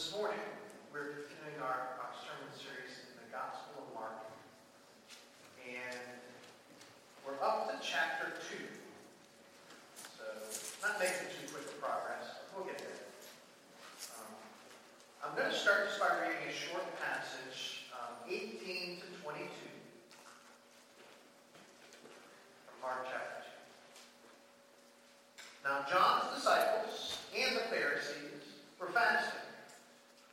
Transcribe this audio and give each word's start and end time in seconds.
this 0.00 0.16
morning, 0.16 0.40
we're 0.96 1.28
continuing 1.28 1.60
our, 1.60 2.00
our 2.00 2.12
sermon 2.24 2.48
series 2.56 3.04
in 3.12 3.20
the 3.20 3.28
Gospel 3.28 3.84
of 3.84 3.92
Mark. 3.92 4.16
And 5.60 6.00
we're 7.20 7.36
up 7.44 7.68
to 7.68 7.76
chapter 7.84 8.32
2. 8.48 8.64
So, 10.16 10.24
not 10.80 10.96
making 10.96 11.28
too 11.36 11.52
quick 11.52 11.68
a 11.68 11.76
progress, 11.84 12.32
but 12.32 12.48
we'll 12.56 12.72
get 12.72 12.80
there. 12.80 12.96
Um, 14.16 14.32
I'm 15.20 15.36
going 15.36 15.52
to 15.52 15.58
start 15.60 15.92
just 15.92 16.00
by 16.00 16.16
reading 16.24 16.48
a 16.48 16.56
short 16.56 16.88
passage, 17.04 17.84
um, 17.92 18.24
18 18.24 19.04
to 19.04 19.08
22, 19.20 19.52
from 22.64 22.76
Mark 22.80 23.04
chapter 23.04 23.44
2. 25.60 25.68
Now, 25.68 25.84
John's 25.84 26.32
disciples 26.40 27.20
and 27.36 27.52
the 27.52 27.68
Pharisees 27.68 28.64
were 28.80 28.88
fasting. 28.96 29.44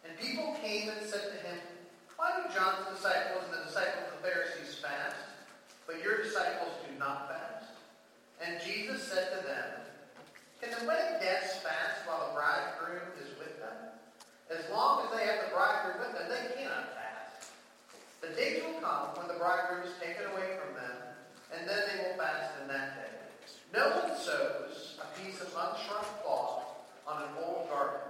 And 0.08 0.18
people 0.20 0.56
came 0.64 0.88
and 0.88 1.04
said 1.04 1.36
to 1.36 1.38
him, 1.44 1.60
Why 2.16 2.40
do 2.40 2.48
John's 2.56 2.88
disciples 2.96 3.44
and 3.52 3.60
the 3.60 3.68
disciples 3.68 4.08
of 4.08 4.24
the 4.24 4.24
Pharisees 4.24 4.80
fast, 4.80 5.20
but 5.84 6.00
your 6.00 6.24
disciples 6.24 6.72
do 6.88 6.96
not 6.98 7.28
fast? 7.28 7.76
And 8.40 8.56
Jesus 8.64 9.04
said 9.04 9.36
to 9.36 9.40
them, 9.44 9.68
Can 10.64 10.72
the 10.80 10.88
wedding 10.88 11.20
guests 11.20 11.60
fast 11.60 12.08
while 12.08 12.32
the 12.32 12.40
bridegroom 12.40 13.20
is 13.20 13.36
with 13.36 13.60
them? 13.60 14.00
As 14.48 14.64
long 14.72 15.04
as 15.04 15.12
they 15.12 15.28
have 15.28 15.44
the 15.44 15.52
bridegroom 15.52 16.00
with 16.00 16.16
them, 16.16 16.32
they 16.32 16.56
cannot 16.56 16.96
fast. 16.96 17.52
The 18.24 18.32
days 18.32 18.64
will 18.64 18.80
come 18.80 19.12
when 19.20 19.28
the 19.28 19.36
bridegroom 19.36 19.84
is 19.84 19.96
taken 20.00 20.24
away 20.32 20.56
from 20.56 20.72
them, 20.80 20.96
and 21.52 21.68
then 21.68 21.84
they 21.84 21.98
will 22.08 22.16
fast 22.16 22.56
in 22.64 22.72
that 22.72 22.96
day. 22.96 23.12
No 23.76 23.92
one 23.92 24.16
sews 24.16 24.96
a 25.04 25.08
piece 25.20 25.42
of 25.42 25.52
unshrunk 25.52 26.08
cloth 26.24 26.64
on 27.04 27.24
an 27.24 27.30
old 27.44 27.68
garment. 27.68 28.08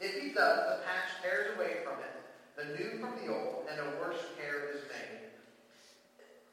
If 0.00 0.22
he 0.22 0.30
does, 0.30 0.64
the 0.64 0.80
patch 0.88 1.20
tears 1.22 1.54
away 1.56 1.84
from 1.84 2.00
it, 2.00 2.16
the 2.56 2.64
new 2.72 2.98
from 2.98 3.20
the 3.20 3.28
old, 3.30 3.68
and 3.70 3.78
a 3.78 4.00
worse 4.00 4.16
tear 4.36 4.72
is 4.72 4.80
made. 4.88 5.28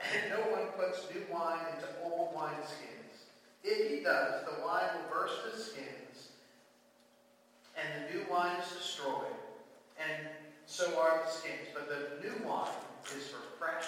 And 0.03 0.29
no 0.29 0.51
one 0.51 0.67
puts 0.75 1.07
new 1.13 1.23
wine 1.31 1.63
into 1.73 1.87
old 2.03 2.35
wineskins. 2.35 3.31
If 3.63 3.89
he 3.89 3.96
does, 4.07 4.45
the 4.45 4.65
wine 4.65 4.87
will 4.95 5.19
burst 5.19 5.35
the 5.43 5.59
skins, 5.59 6.29
and 7.75 7.85
the 7.97 8.13
new 8.13 8.25
wine 8.31 8.55
is 8.61 8.69
destroyed, 8.71 9.35
and 9.99 10.29
so 10.65 10.97
are 10.99 11.21
the 11.25 11.31
skins. 11.31 11.67
But 11.73 11.89
the 11.89 12.25
new 12.25 12.47
wine 12.47 12.69
is 13.17 13.27
for 13.27 13.41
fresh 13.59 13.85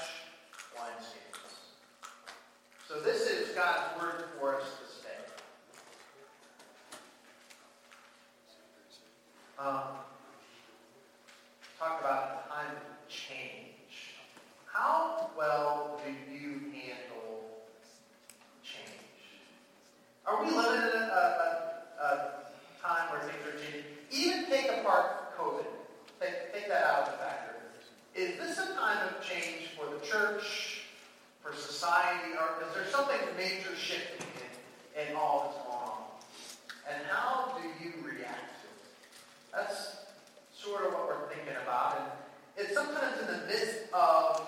wineskins. 0.76 1.53
So 2.88 3.00
this 3.00 3.30
is 3.30 3.50
God's 3.56 4.02
word 4.02 4.26
for 4.38 4.56
us 4.56 4.64
this 4.81 5.02
day. 5.03 5.22
Um, 9.58 9.83
talk 11.78 12.02
about 12.02 12.45
a 12.45 12.54
time 12.54 12.76
of 12.76 13.09
change. 13.09 14.16
How 14.66 15.30
well 15.38 16.02
do 16.04 16.11
you 16.33 16.72
handle 16.72 17.64
change? 18.64 19.00
Are 20.26 20.44
we 20.44 20.52
living 20.52 20.81
in 20.81 21.02
a, 21.02 21.04
a, 21.04 22.04
a 22.04 22.32
time 22.82 23.11
where 23.11 23.22
things 23.22 23.44
are 23.48 23.58
changing? 23.59 23.83
Even 24.11 24.45
take 24.50 24.72
apart 24.80 25.38
COVID. 25.38 25.66
Take, 26.22 26.54
take 26.54 26.67
that 26.70 26.83
out 26.83 27.08
of 27.08 27.11
the 27.11 27.17
factor. 27.17 27.55
Is 28.16 28.38
this 28.38 28.58
a 28.58 28.73
time 28.76 29.08
of 29.08 29.22
change 29.22 29.70
for 29.78 29.86
the 29.94 30.05
church, 30.05 30.83
for 31.42 31.54
society, 31.55 32.33
or 32.33 32.66
is 32.67 32.73
there 32.76 32.86
something 32.92 33.17
major 33.38 33.76
shifting 33.76 34.28
in, 34.95 35.09
in 35.09 35.16
all 35.16 35.45
that's 35.45 35.66
going 35.66 35.89
on? 35.89 36.04
And 36.92 37.05
how 37.09 37.58
do 37.58 37.67
you 37.83 37.94
react 38.04 38.61
to 38.61 38.67
it? 38.67 39.55
That's 39.55 39.95
sort 40.54 40.86
of 40.86 40.94
what 40.94 41.08
we're 41.08 41.28
thinking 41.30 41.55
about. 41.64 41.98
And 41.98 42.05
it's 42.58 42.73
sometimes 42.73 43.22
in 43.22 43.28
the 43.28 43.48
midst 43.48 43.92
of 43.94 44.48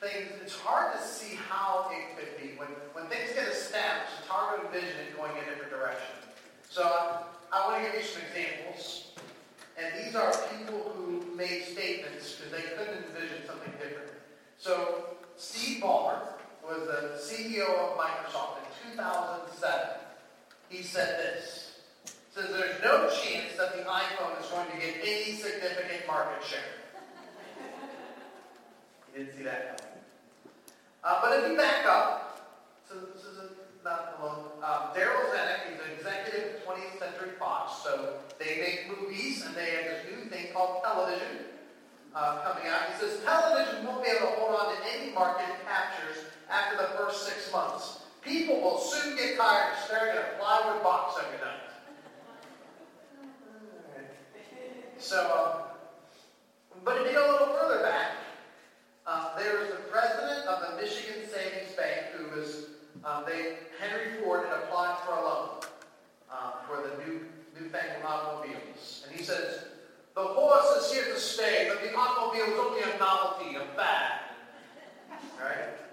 things, 0.00 0.30
it's 0.42 0.58
hard 0.58 0.92
to 0.96 1.02
see 1.02 1.36
how 1.48 1.90
it 1.92 2.16
could 2.16 2.40
be. 2.40 2.56
When, 2.56 2.68
when 2.94 3.06
things 3.06 3.32
get 3.34 3.48
established, 3.48 4.12
it's 4.20 4.28
hard 4.28 4.60
to 4.60 4.66
envision 4.66 4.96
it 5.00 5.16
going 5.16 5.32
in 5.32 5.42
a 5.44 5.46
different 5.46 5.70
direction. 5.70 6.14
So 6.70 6.82
I, 6.82 7.22
I 7.52 7.68
want 7.68 7.84
to 7.84 7.90
give 7.90 8.00
you 8.00 8.06
some 8.06 8.22
examples. 8.28 9.12
And 9.76 9.86
these 9.98 10.14
are 10.14 10.32
people 10.56 10.92
who 10.94 11.24
made 11.34 11.64
statements 11.64 12.36
because 12.36 12.52
they 12.52 12.68
couldn't 12.76 13.04
envision 13.10 13.42
something 13.46 13.72
different. 13.82 14.12
So 14.64 15.04
Steve 15.36 15.82
Ballmer 15.82 16.22
was 16.66 16.88
the 16.88 17.20
CEO 17.20 17.68
of 17.68 17.98
Microsoft 17.98 18.64
in 18.64 18.92
2007. 18.96 19.88
He 20.70 20.82
said 20.82 21.18
this. 21.20 21.80
Says 22.34 22.48
there's 22.48 22.82
no 22.82 23.10
chance 23.10 23.58
that 23.58 23.76
the 23.76 23.84
iPhone 23.84 24.40
is 24.40 24.48
going 24.48 24.64
to 24.70 24.76
get 24.78 25.04
any 25.04 25.34
significant 25.34 26.06
market 26.06 26.42
share. 26.42 26.60
you 29.12 29.26
didn't 29.26 29.36
see 29.36 29.42
that 29.42 29.76
coming. 29.76 29.92
Uh, 31.04 31.20
but 31.20 31.44
if 31.44 31.50
you 31.50 31.58
back 31.58 31.84
up, 31.84 32.80
so 32.88 32.94
this 33.14 33.22
is 33.22 33.38
not 33.84 34.16
alone. 34.18 34.46
Um, 34.62 34.96
Darryl 34.96 35.28
Zanuck, 35.28 35.68
he's 35.68 35.78
an 35.78 35.92
executive 35.94 36.54
at 36.54 36.66
20th 36.66 36.98
Century 36.98 37.32
Fox. 37.38 37.82
So 37.84 38.14
they 38.38 38.56
make 38.56 38.98
movies, 38.98 39.44
and 39.44 39.54
they 39.54 39.72
have 39.72 39.84
this 39.84 40.06
new 40.10 40.30
thing 40.30 40.46
called 40.54 40.82
television 40.82 41.52
uh, 42.14 42.40
coming 42.46 42.70
out. 42.70 42.92
He 42.92 43.00
says 43.00 43.20
television 43.24 43.86
won't 43.86 44.02
be 44.04 44.10
able 44.10 44.30
to 44.30 44.34
hold 44.38 44.54
on 44.54 44.74
to 44.74 44.78
any 44.94 45.12
market 45.12 45.48
it 45.48 45.66
captures 45.66 46.24
after 46.50 46.76
the 46.76 46.88
first 46.96 47.26
six 47.26 47.50
months. 47.52 48.00
People 48.24 48.60
will 48.60 48.78
soon 48.78 49.16
get 49.16 49.36
tired 49.36 49.74
of 49.74 49.78
staring 49.84 50.16
at 50.16 50.34
a 50.34 50.38
plywood 50.38 50.82
box 50.82 51.20
every 51.24 51.38
night. 51.38 51.60
So, 54.98 55.20
um, 55.20 56.80
but 56.84 57.04
you 57.04 57.12
go 57.12 57.30
a 57.30 57.32
little 57.32 57.54
further 57.54 57.82
back, 57.82 58.12
uh, 59.06 59.38
there 59.38 59.58
was 59.58 59.68
the 59.68 59.82
president 59.92 60.46
of 60.46 60.70
the 60.70 60.82
Michigan 60.82 61.28
Savings 61.30 61.72
Bank 61.76 62.06
who 62.16 62.40
was, 62.40 62.68
um, 63.04 63.24
they, 63.26 63.56
Henry 63.78 64.22
Ford 64.22 64.46
had 64.48 64.56
applied 64.60 64.96
for 65.04 65.12
a 65.12 65.20
loan 65.20 65.48
uh, 66.32 66.52
for 66.66 66.88
the 66.88 67.04
new 67.04 67.20
newfangled 67.60 68.04
automobiles. 68.06 69.04
And 69.06 69.14
he 69.14 69.22
says, 69.22 69.66
the 70.14 70.22
horse 70.22 70.84
is 70.84 70.92
here 70.92 71.12
to 71.12 71.20
stay, 71.20 71.68
but 71.68 71.82
the 71.82 71.94
automobile 71.94 72.46
is 72.46 72.58
only 72.58 72.82
a 72.82 72.98
novelty, 72.98 73.56
a 73.56 73.64
fad. 73.76 74.20
Right? 75.38 75.83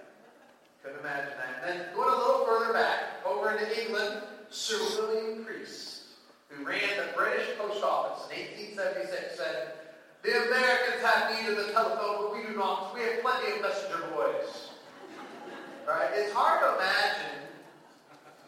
Couldn't 0.82 1.00
imagine 1.00 1.34
that. 1.38 1.62
And 1.62 1.80
then 1.80 1.94
going 1.94 2.12
a 2.12 2.16
little 2.16 2.44
further 2.44 2.72
back, 2.72 3.24
over 3.24 3.52
into 3.52 3.80
England, 3.80 4.22
Sir 4.50 4.78
William 4.98 5.44
Preece, 5.44 6.04
who 6.48 6.64
ran 6.64 6.80
the 6.96 7.12
British 7.16 7.56
Post 7.56 7.84
Office 7.84 8.28
in 8.30 8.42
1876, 8.76 9.36
said, 9.36 9.72
The 10.22 10.48
Americans 10.48 11.02
have 11.02 11.30
need 11.30 11.50
of 11.50 11.66
the 11.66 11.72
telephone, 11.72 12.16
but 12.18 12.34
we 12.34 12.42
do 12.42 12.56
not. 12.56 12.94
We 12.94 13.00
have 13.02 13.22
plenty 13.22 13.56
of 13.56 13.62
messenger 13.62 14.04
boys. 14.14 14.70
Right? 15.86 16.10
It's 16.14 16.32
hard 16.32 16.60
to 16.62 16.74
imagine 16.76 17.48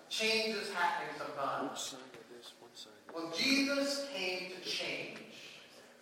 changes 0.09 0.73
happening 0.73 1.15
sometimes. 1.19 1.97
Well, 3.15 3.33
Jesus 3.37 4.09
came 4.13 4.51
to 4.51 4.69
change 4.69 5.21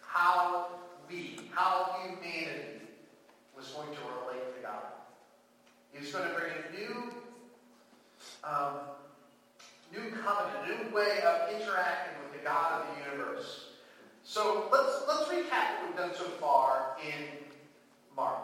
how 0.01 0.69
we, 1.09 1.41
how 1.55 1.97
humanity 2.03 2.81
was 3.55 3.69
going 3.69 3.91
to 3.91 4.01
relate 4.25 4.57
to 4.57 4.63
God. 4.63 5.02
He 5.93 6.01
was 6.01 6.13
going 6.13 6.29
to 6.29 6.35
bring 6.35 6.53
a 6.53 6.77
new, 6.77 7.13
um, 8.45 8.75
new 9.93 10.11
covenant, 10.17 10.65
a 10.65 10.69
new 10.69 10.95
way 10.95 11.21
of 11.23 11.51
interacting 11.51 12.15
with 12.23 12.41
the 12.41 12.45
God 12.45 12.81
of 12.81 12.87
the 12.89 13.11
universe. 13.11 13.69
So 14.25 14.69
let's 14.73 15.03
let's 15.07 15.29
recap 15.29 15.81
what 15.81 15.89
we've 15.89 15.97
done 15.97 16.13
so 16.15 16.25
far 16.41 16.97
in 17.05 17.25
Mark. 18.17 18.39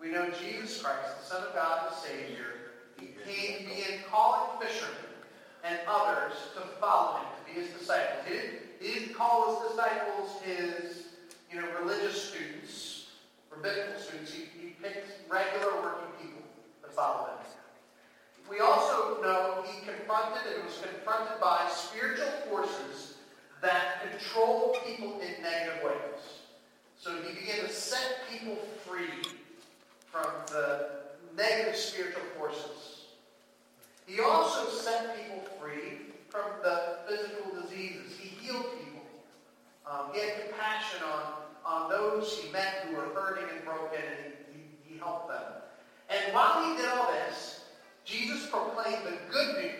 We 0.00 0.08
know 0.08 0.30
Jesus 0.30 0.82
Christ, 0.82 1.20
the 1.20 1.24
Son 1.24 1.42
of 1.44 1.54
God, 1.54 1.90
the 1.90 1.96
Savior, 1.96 2.46
he 2.98 3.06
came, 3.24 3.66
began 3.66 4.00
calling 4.10 4.60
fishermen 4.60 4.96
and 5.64 5.78
others 5.88 6.34
to 6.54 6.60
follow 6.78 7.18
him, 7.18 7.26
to 7.38 7.54
be 7.54 7.60
his 7.60 7.70
disciples. 7.78 8.26
He 8.80 8.86
didn't, 8.86 9.14
call 9.14 9.62
his 9.62 9.70
disciples 9.70 10.42
his, 10.44 11.06
you 11.50 11.60
know, 11.60 11.66
religious 11.80 12.20
students, 12.20 13.06
rabbinical 13.50 13.98
students. 13.98 14.32
He 14.32 14.44
picked 14.84 15.32
regular 15.32 15.80
working 15.82 16.12
people 16.20 16.42
to 16.84 16.90
follow 16.90 17.26
him. 17.26 17.34
We 18.48 18.60
also 18.60 19.20
know 19.22 19.64
he 19.66 19.84
confronted 19.86 20.42
and 20.54 20.64
was 20.64 20.78
confronted 20.78 21.40
by 21.40 21.68
spiritual 21.74 22.30
forces 22.50 23.14
that 23.62 24.10
control 24.10 24.76
people 24.86 25.20
in 25.20 25.42
negative 25.42 25.82
ways. 25.82 26.44
So 26.98 27.10
he 27.22 27.40
began 27.40 27.60
to 27.66 27.72
set 27.72 28.20
people 28.30 28.56
free 28.86 29.32
from 30.10 30.26
the 30.48 30.90
negative 31.36 31.74
spiritual 31.74 32.22
forces. 32.38 33.06
He 34.06 34.20
also 34.20 34.70
set 34.70 35.16
people 35.16 35.42
free 35.58 36.12
from 36.28 36.44
the 36.62 36.98
physical 37.08 37.62
diseases. 37.62 38.12
He 38.18 38.28
healed 38.28 38.66
people. 38.78 39.02
Um, 39.90 40.12
he 40.12 40.20
had 40.20 40.48
compassion 40.48 41.00
on, 41.02 41.32
on 41.64 41.90
those 41.90 42.38
he 42.38 42.52
met 42.52 42.86
who 42.86 42.96
were 42.96 43.08
hurting 43.14 43.48
and 43.54 43.64
broken, 43.64 44.00
and 44.00 44.32
he, 44.52 44.60
he, 44.60 44.94
he 44.94 44.98
helped 44.98 45.28
them. 45.28 45.42
And 46.10 46.23
while 46.34 46.64
he 46.64 46.76
did 46.76 46.86
all 46.90 47.12
this, 47.12 47.60
Jesus 48.04 48.46
proclaimed 48.50 49.06
the 49.06 49.32
good 49.32 49.56
news 49.56 49.73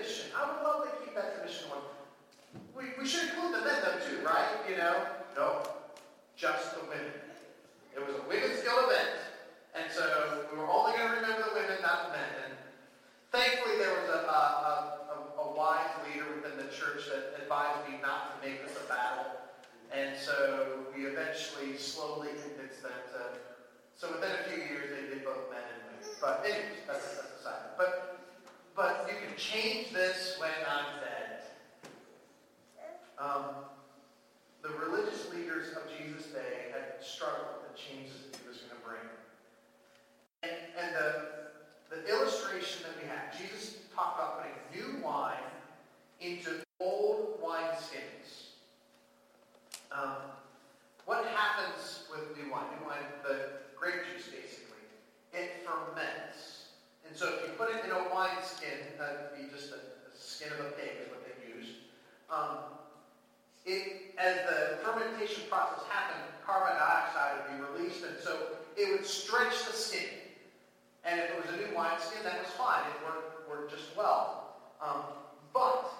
tradition. 0.00 0.32
I 0.32 0.48
would 0.48 0.62
love 0.64 0.88
to 0.88 0.90
keep 1.04 1.14
that 1.14 1.36
tradition 1.36 1.68
going. 1.68 1.84
We, 2.72 2.96
we 2.96 3.06
should 3.06 3.28
include 3.28 3.60
the 3.60 3.64
men 3.64 3.76
though 3.84 4.00
too, 4.00 4.24
right? 4.24 4.48
You 4.68 4.76
know? 4.76 5.04
No, 5.36 5.60
just 6.36 6.74
the 6.74 6.88
women. 6.88 7.12
It 7.92 8.00
was 8.00 8.16
a 8.16 8.24
women's 8.24 8.64
guild 8.64 8.88
event. 8.88 9.20
And 9.76 9.92
so 9.92 10.48
we 10.50 10.58
were 10.58 10.66
only 10.66 10.96
going 10.96 11.08
to 11.08 11.16
remember 11.20 11.44
the 11.52 11.54
women, 11.54 11.78
not 11.82 12.10
the 12.10 12.18
men. 12.18 12.32
And 12.48 12.52
thankfully 13.30 13.76
there 13.76 13.92
was 13.92 14.08
a, 14.08 14.24
a, 14.24 14.40
a, 15.12 15.16
a 15.44 15.46
wise 15.52 15.92
leader 16.08 16.26
within 16.32 16.56
the 16.56 16.72
church 16.72 17.06
that 17.12 17.36
advised 17.36 17.84
me 17.86 18.00
not 18.00 18.40
to 18.40 18.48
make 18.48 18.64
this 18.64 18.74
a 18.80 18.88
battle 18.88 19.40
and 19.90 20.14
so 20.16 20.86
we 20.94 21.02
eventually 21.02 21.76
slowly 21.76 22.30
convinced 22.38 22.82
them 22.82 22.94
to. 23.10 23.42
So 23.98 24.06
within 24.14 24.30
a 24.38 24.42
few 24.46 24.62
years, 24.62 24.86
they 24.94 25.12
did 25.12 25.24
both 25.26 25.50
men 25.50 25.66
and 25.66 25.82
women. 25.82 26.06
But 26.22 26.46
anyways, 26.46 26.86
that's, 26.86 27.18
that's 27.18 27.40
a 27.40 27.42
side. 27.42 27.74
But 27.76 28.19
but 28.80 29.06
you 29.06 29.14
can 29.28 29.36
change 29.36 29.92
this 29.92 30.38
when 30.40 30.48
I'm 30.66 31.00
dead. 31.04 31.42
Um, 33.18 33.44
the 34.62 34.70
religious 34.70 35.30
leaders 35.34 35.76
of 35.76 35.82
Jesus' 35.98 36.28
day 36.28 36.72
had 36.72 37.04
struggled 37.04 37.60
with 37.60 37.70
the 37.70 37.78
changes 37.78 38.16
that 38.24 38.40
he 38.40 38.48
was 38.48 38.56
going 38.56 38.70
to 38.72 38.88
bring. 38.88 39.04
And, 40.42 40.52
and 40.80 40.96
the, 40.96 41.94
the 41.94 42.08
illustration 42.08 42.84
that 42.88 42.96
we 42.96 43.06
have, 43.06 43.36
Jesus 43.36 43.76
talked 43.94 44.18
about 44.18 44.40
putting 44.40 44.56
new 44.72 45.04
wine 45.04 45.36
into 46.22 46.48
old 46.80 47.38
wineskins. 47.44 48.56
Um, 49.92 50.32
what 51.04 51.26
happens 51.26 52.04
with 52.10 52.34
new 52.34 52.50
wine? 52.50 52.64
New 52.80 52.88
wine, 52.88 53.04
the 53.28 53.60
grape 53.78 54.08
juice 54.10 54.28
basically, 54.28 54.80
it 55.34 55.68
ferments. 55.68 56.60
And 57.10 57.18
so 57.18 57.26
if 57.34 57.42
you 57.42 57.48
put 57.58 57.74
it 57.74 57.84
in 57.84 57.90
a 57.90 58.06
wine 58.14 58.38
skin, 58.40 58.86
that'd 58.96 59.34
be 59.34 59.50
just 59.50 59.72
a, 59.72 59.82
a 59.82 60.14
skin 60.14 60.46
of 60.54 60.60
a 60.64 60.70
pig 60.78 60.94
is 61.02 61.10
what 61.10 61.26
they 61.26 61.34
used. 61.42 61.90
Um, 62.30 62.70
it, 63.66 64.14
as 64.16 64.46
the 64.46 64.78
fermentation 64.86 65.42
process 65.50 65.82
happened, 65.90 66.22
carbon 66.46 66.78
dioxide 66.78 67.42
would 67.42 67.50
be 67.50 67.58
released, 67.66 68.04
and 68.04 68.14
so 68.22 68.54
it 68.76 68.92
would 68.92 69.04
stretch 69.04 69.66
the 69.66 69.72
skin. 69.72 70.22
And 71.02 71.18
if 71.18 71.30
it 71.30 71.36
was 71.42 71.52
a 71.52 71.56
new 71.58 71.74
wine 71.74 71.98
skin, 71.98 72.22
that 72.22 72.38
was 72.38 72.52
fine. 72.54 72.86
It 72.86 73.02
worked, 73.02 73.50
worked 73.50 73.72
just 73.74 73.90
well. 73.96 74.54
Um, 74.80 75.02
but 75.52 75.90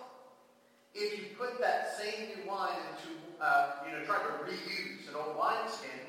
if 0.94 1.18
you 1.18 1.34
put 1.36 1.60
that 1.60 1.98
same 1.98 2.38
new 2.38 2.48
wine 2.48 2.78
into 2.94 3.18
uh, 3.42 3.82
you 3.84 3.98
know, 3.98 4.04
tried 4.04 4.22
to 4.22 4.46
reuse 4.46 5.08
an 5.08 5.16
old 5.16 5.36
wine 5.36 5.66
skin, 5.66 6.06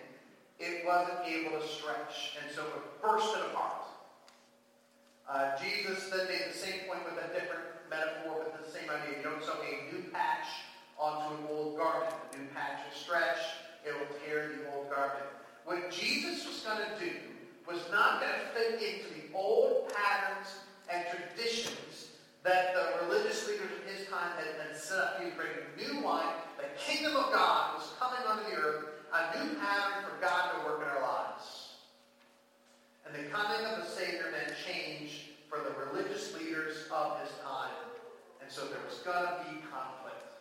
it 0.59 0.85
wasn't 0.85 1.25
able 1.25 1.57
to 1.57 1.65
stretch, 1.65 2.37
and 2.37 2.53
so 2.53 2.61
it 2.61 3.01
burst 3.01 3.35
it 3.35 3.41
apart. 3.49 3.80
Uh, 5.31 5.55
Jesus 5.55 6.09
then 6.09 6.27
made 6.27 6.51
the 6.51 6.57
same 6.57 6.83
point 6.91 7.07
with 7.07 7.15
a 7.23 7.31
different 7.31 7.63
metaphor, 7.89 8.43
but 8.43 8.51
the 8.59 8.67
same 8.67 8.89
idea. 8.91 9.15
You 9.15 9.23
don't 9.23 9.41
sew 9.41 9.55
a 9.63 9.95
new 9.95 10.03
patch 10.11 10.67
onto 10.99 11.39
an 11.39 11.47
old 11.49 11.77
garment. 11.77 12.11
A 12.11 12.37
new 12.37 12.47
patch 12.51 12.83
will 12.83 12.99
stretch, 12.99 13.39
it 13.87 13.95
will 13.95 14.11
tear 14.19 14.51
the 14.51 14.75
old 14.75 14.91
garment. 14.91 15.23
What 15.63 15.89
Jesus 15.89 16.45
was 16.45 16.59
going 16.67 16.83
to 16.83 16.99
do 16.99 17.15
was 17.63 17.79
not 17.91 18.19
going 18.19 18.33
to 18.35 18.43
fit 18.51 18.83
into 18.83 19.07
the 19.15 19.31
old 19.33 19.87
patterns 19.95 20.51
and 20.91 21.05
traditions 21.07 22.11
that 22.43 22.75
the 22.75 23.07
religious 23.07 23.47
leaders 23.47 23.71
of 23.71 23.87
his 23.87 24.07
time 24.09 24.35
had, 24.35 24.67
had 24.67 24.75
set 24.75 24.99
up. 24.99 25.19
He 25.19 25.31
was 25.31 25.33
bringing 25.39 25.63
a 25.63 25.71
new 25.79 26.03
wine. 26.03 26.43
The 26.57 26.67
kingdom 26.75 27.15
of 27.15 27.31
God 27.31 27.79
was 27.79 27.87
coming 27.99 28.19
onto 28.27 28.51
the 28.51 28.59
earth, 28.59 28.83
a 29.15 29.39
new 29.39 29.55
pattern 29.55 30.03
for 30.03 30.19
God 30.19 30.59
to 30.59 30.65
work 30.65 30.81
in 30.81 30.89
our 30.89 31.01
lives. 31.01 31.79
And 33.05 33.15
the 33.15 33.29
coming 33.29 33.65
of 33.65 33.83
the 33.83 33.89
Savior 33.89 34.20
change 34.71 35.35
for 35.49 35.59
the 35.59 35.73
religious 35.85 36.33
leaders 36.35 36.87
of 36.91 37.19
his 37.19 37.31
time. 37.43 37.75
And 38.41 38.51
so 38.51 38.61
there 38.67 38.79
was 38.87 38.99
going 39.03 39.19
to 39.19 39.35
be 39.43 39.59
conflict. 39.67 40.39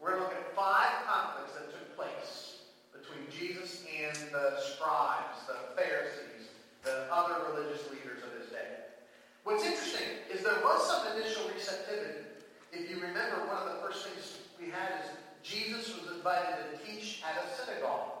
We're 0.00 0.18
going 0.18 0.22
to 0.22 0.28
look 0.28 0.34
at 0.34 0.54
five 0.54 1.06
conflicts 1.06 1.54
that 1.54 1.70
took 1.70 1.96
place 1.96 2.62
between 2.92 3.26
Jesus 3.30 3.84
and 3.86 4.14
the 4.32 4.58
scribes, 4.60 5.46
the 5.46 5.74
Pharisees, 5.80 6.50
the 6.82 7.06
other 7.12 7.50
religious 7.50 7.90
leaders 7.90 8.22
of 8.22 8.34
his 8.38 8.50
day. 8.50 8.90
What's 9.44 9.64
interesting 9.64 10.26
is 10.32 10.42
there 10.42 10.60
was 10.62 10.86
some 10.86 11.16
initial 11.16 11.48
receptivity. 11.54 12.26
If 12.72 12.90
you 12.90 12.96
remember, 12.96 13.46
one 13.46 13.62
of 13.62 13.74
the 13.74 13.80
first 13.80 14.06
things 14.06 14.38
we 14.60 14.70
had 14.70 15.02
is 15.02 15.10
Jesus 15.42 15.94
was 15.98 16.14
invited 16.14 16.58
to 16.58 16.84
teach 16.84 17.22
at 17.24 17.42
a 17.42 17.46
synagogue, 17.56 18.18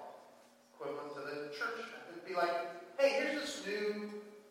equivalent 0.74 1.14
to 1.14 1.20
the 1.20 1.50
church. 1.52 1.84
It'd 2.10 2.26
be 2.26 2.34
like, 2.34 2.54
hey, 2.98 3.20
here's 3.20 3.40
this 3.40 3.62
new 3.66 4.10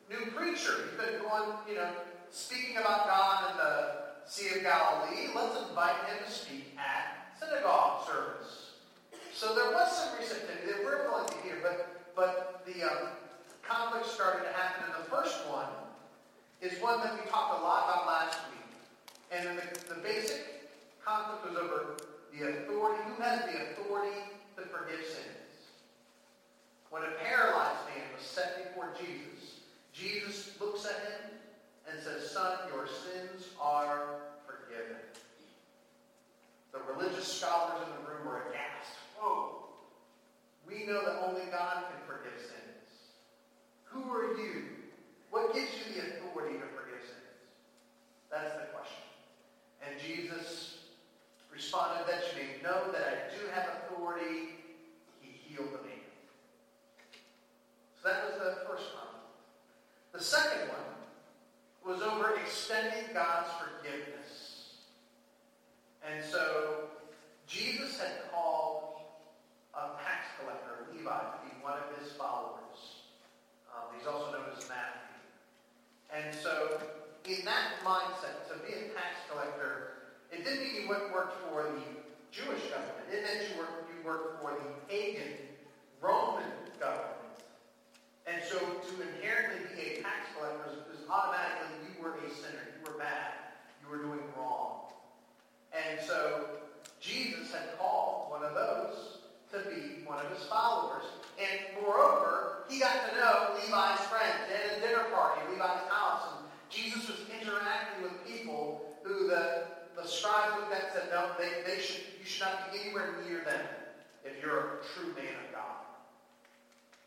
new 0.09 0.31
preacher. 0.31 0.73
He's 0.87 0.97
been 0.97 1.21
going, 1.21 1.51
you 1.67 1.75
know, 1.75 1.91
speaking 2.31 2.77
about 2.77 3.07
God 3.07 3.51
in 3.51 3.57
the 3.57 4.29
Sea 4.29 4.57
of 4.57 4.63
Galilee. 4.63 5.29
Let's 5.35 5.69
invite 5.69 5.95
him 6.07 6.17
to 6.25 6.31
speak 6.31 6.75
at 6.77 7.37
synagogue 7.39 8.07
service. 8.07 8.71
So 9.33 9.53
there 9.53 9.71
was 9.71 9.91
some 9.91 10.17
receptivity. 10.17 10.73
They 10.73 10.83
were 10.83 11.07
willing 11.09 11.27
to 11.27 11.37
hear, 11.43 11.57
but, 11.61 12.11
but 12.15 12.63
the 12.65 12.83
um, 12.83 13.13
conflict 13.61 14.07
started 14.07 14.43
to 14.43 14.53
happen. 14.53 14.85
And 14.85 15.05
the 15.05 15.09
first 15.09 15.47
one 15.47 15.69
is 16.61 16.81
one 16.81 16.99
that 17.01 17.13
we 17.13 17.29
talked 17.29 17.59
a 17.59 17.63
lot 17.63 17.85
about 17.85 18.07
last 18.07 18.39
week. 18.49 18.65
And 19.31 19.59
the, 19.59 19.93
the 19.93 20.01
basic 20.01 20.71
conflict 21.03 21.53
was 21.53 21.55
over 21.61 21.97
the 22.33 22.49
authority. 22.49 23.03
Who 23.07 23.21
has 23.21 23.41
the 23.41 23.61
authority 23.71 24.17
to 24.55 24.63
forgive 24.63 25.05
sins? 25.05 25.37
When 26.89 27.03
a 27.03 27.11
paralyzed 27.23 27.85
man 27.93 28.07
was 28.15 28.25
set 28.25 28.73
before 28.73 28.89
Jesus, 28.97 29.36
Jesus 29.97 30.51
looks 30.61 30.85
at 30.85 30.91
him 31.09 31.31
and 31.89 31.99
says, 31.99 32.29
Son, 32.29 32.57
your 32.71 32.85
sins 32.85 33.47
are 33.59 34.19
forgiven. 34.45 35.01
The 36.71 36.79
religious 36.93 37.27
scholars 37.27 37.81
in 37.87 37.91
the 37.93 38.09
room 38.09 38.27
are 38.27 38.49
aghast. 38.49 38.93
Whoa! 39.17 39.69
We 40.67 40.85
know 40.85 41.03
that 41.03 41.27
only 41.27 41.49
God 41.49 41.85
can 41.89 42.01
forgive 42.05 42.37
sins. 42.39 43.09
Who 43.85 44.03
are 44.11 44.37
you? 44.37 44.65
What 45.31 45.53
gives 45.53 45.71
you 45.73 45.93
the 45.93 46.07
authority 46.07 46.59
to 46.59 46.67
forgive 46.75 47.01
sins? 47.01 47.41
That's 48.29 48.53
the 48.53 48.67
question. 48.75 49.03
And 49.81 49.99
Jesus 49.99 50.77
responded 51.51 52.05
that 52.07 52.21
you 52.35 52.43
may 52.43 52.61
know 52.61 52.91
that 52.91 53.01
I 53.01 53.35
do 53.35 53.47
have 53.55 53.69
authority. 53.89 54.61
He 55.21 55.31
healed 55.31 55.69
the 55.69 55.81
man. 55.87 56.05
So 58.03 58.09
that 58.09 58.25
was 58.25 58.37
the 58.37 58.67
first 58.67 58.93
one. 58.93 59.07
The 60.17 60.23
second 60.23 60.69
one 60.69 60.87
was 61.85 62.01
over 62.01 62.35
extending 62.41 63.13
God's 63.13 63.49
forgiveness. 63.61 64.73
And 66.01 66.23
so 66.25 66.89
Jesus 67.45 67.99
had 67.99 68.31
called 68.31 68.97
a 69.75 69.93
tax 70.01 70.25
collector, 70.39 70.89
Levi, 70.91 71.05
to 71.05 71.37
be 71.45 71.53
one 71.61 71.73
of 71.73 72.01
his 72.01 72.11
followers. 72.13 73.05
Um, 73.69 73.93
he's 73.95 74.07
also 74.07 74.31
known 74.31 74.49
as 74.57 74.67
Matthew. 74.67 75.21
And 76.09 76.33
so 76.33 76.81
in 77.25 77.45
that 77.45 77.77
mindset, 77.85 78.49
to 78.49 78.57
be 78.65 78.73
a 78.73 78.89
tax 78.97 79.21
collector, 79.29 79.91
it 80.31 80.43
didn't 80.43 80.61
mean 80.61 80.81
you 80.81 80.89
worked 80.89 81.37
for 81.51 81.63
the 81.63 81.81
Jewish 82.31 82.63
government. 82.71 83.05
It 83.13 83.21
meant 83.21 83.49
you 83.51 83.59
worked, 83.59 83.85
you 83.93 84.03
worked 84.03 84.41
for 84.41 84.51
the 84.51 84.65
pagan 84.89 85.33
Roman 86.01 86.49
government. 86.79 87.17
And 88.27 88.43
so 88.43 88.59
to 88.59 88.91
inherently 89.01 89.63
be 89.73 89.81
a 89.81 90.03
tax 90.03 90.27
collector 90.35 90.67
is, 90.67 90.99
is 90.99 91.07
automatically 91.09 91.79
you 91.87 92.03
were 92.03 92.15
a 92.19 92.29
sinner. 92.29 92.67
You 92.75 92.91
were 92.91 92.99
bad. 92.99 93.55
You 93.81 93.89
were 93.89 94.03
doing 94.03 94.19
wrong. 94.37 94.91
And 95.71 95.99
so 96.05 96.59
Jesus 96.99 97.51
had 97.51 97.77
called 97.79 98.29
one 98.29 98.43
of 98.43 98.53
those 98.53 99.19
to 99.53 99.59
be 99.69 100.03
one 100.05 100.19
of 100.19 100.29
his 100.31 100.45
followers. 100.47 101.05
And 101.39 101.81
moreover, 101.81 102.65
he 102.69 102.79
got 102.79 103.09
to 103.09 103.15
know 103.15 103.55
Levi's 103.63 103.99
friends. 104.11 104.35
They 104.51 104.59
had 104.59 104.77
a 104.77 104.81
dinner 104.81 105.07
party 105.15 105.41
at 105.41 105.49
Levi's 105.49 105.87
house. 105.87 106.23
And 106.35 106.47
Jesus 106.69 107.07
was 107.07 107.19
interacting 107.39 108.03
with 108.03 108.27
people 108.27 108.91
who 109.03 109.27
the, 109.27 109.63
the 109.95 110.05
scribes 110.05 110.59
looked 110.59 110.73
at 110.73 110.83
and 110.83 110.93
no, 111.11 111.31
they, 111.37 111.63
they 111.69 111.81
should, 111.81 112.03
you 112.19 112.25
should 112.25 112.47
not 112.47 112.71
be 112.71 112.79
anywhere 112.79 113.15
near 113.27 113.43
them 113.43 113.65
if 114.23 114.41
you're 114.41 114.59
a 114.59 114.83
true 114.93 115.13
man 115.15 115.35
of 115.45 115.53
God. 115.53 115.77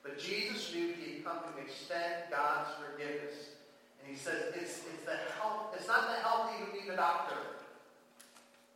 But 0.03 0.19
Jesus 0.19 0.73
knew 0.75 0.95
he 0.95 1.15
had 1.15 1.25
come 1.25 1.39
to 1.45 1.63
extend 1.63 2.31
God's 2.31 2.71
forgiveness. 2.81 3.57
And 4.01 4.11
he 4.11 4.17
says 4.17 4.55
it's, 4.55 4.81
it's, 4.89 5.05
the 5.05 5.17
health, 5.41 5.77
it's 5.77 5.87
not 5.87 6.09
the 6.09 6.23
healthy 6.23 6.55
who 6.65 6.73
need 6.73 6.91
a 6.91 6.97
doctor. 6.97 7.37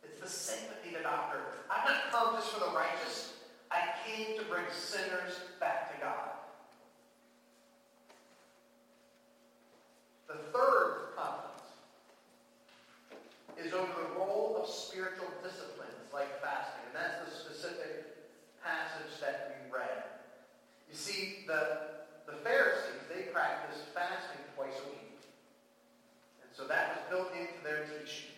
It's 0.03 0.21
the 0.21 0.29
sick 0.29 0.69
that 0.69 0.85
need 0.85 0.97
a 0.99 1.03
doctor. 1.03 1.39
I've 1.69 1.85
not 1.85 2.11
come 2.11 2.35
just 2.35 2.51
for 2.51 2.59
the 2.59 2.75
righteous. 2.75 3.33
I 3.71 3.79
came 4.05 4.37
to 4.37 4.45
bring 4.45 4.65
sinners 4.71 5.39
back 5.59 5.93
to 5.93 6.01
God. 6.01 6.29
The 10.27 10.35
third 10.51 11.15
conflict 11.15 11.61
is 13.57 13.73
over 13.73 13.87
the 13.87 14.14
spiritual 14.67 15.29
disciplines 15.43 16.09
like 16.13 16.41
fasting. 16.41 16.85
And 16.89 16.95
that's 16.95 17.19
the 17.25 17.31
specific 17.31 18.15
passage 18.63 19.19
that 19.21 19.51
we 19.51 19.73
read. 19.73 20.03
You 20.89 20.95
see, 20.95 21.45
the, 21.47 22.01
the 22.25 22.37
Pharisees, 22.43 23.03
they 23.09 23.29
practiced 23.33 23.85
fasting 23.93 24.41
twice 24.55 24.73
a 24.73 24.89
week. 24.89 25.19
And 26.41 26.49
so 26.55 26.65
that 26.67 26.95
was 26.95 27.01
built 27.09 27.29
into 27.33 27.59
their 27.63 27.85
teaching. 27.85 28.31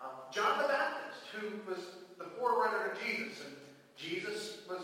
Um, 0.00 0.26
John 0.32 0.62
the 0.62 0.68
Baptist, 0.68 1.20
who 1.36 1.62
was 1.68 1.78
the 2.18 2.26
forerunner 2.38 2.92
of 2.92 2.98
Jesus, 2.98 3.44
and 3.44 3.54
Jesus 3.96 4.58
was 4.68 4.82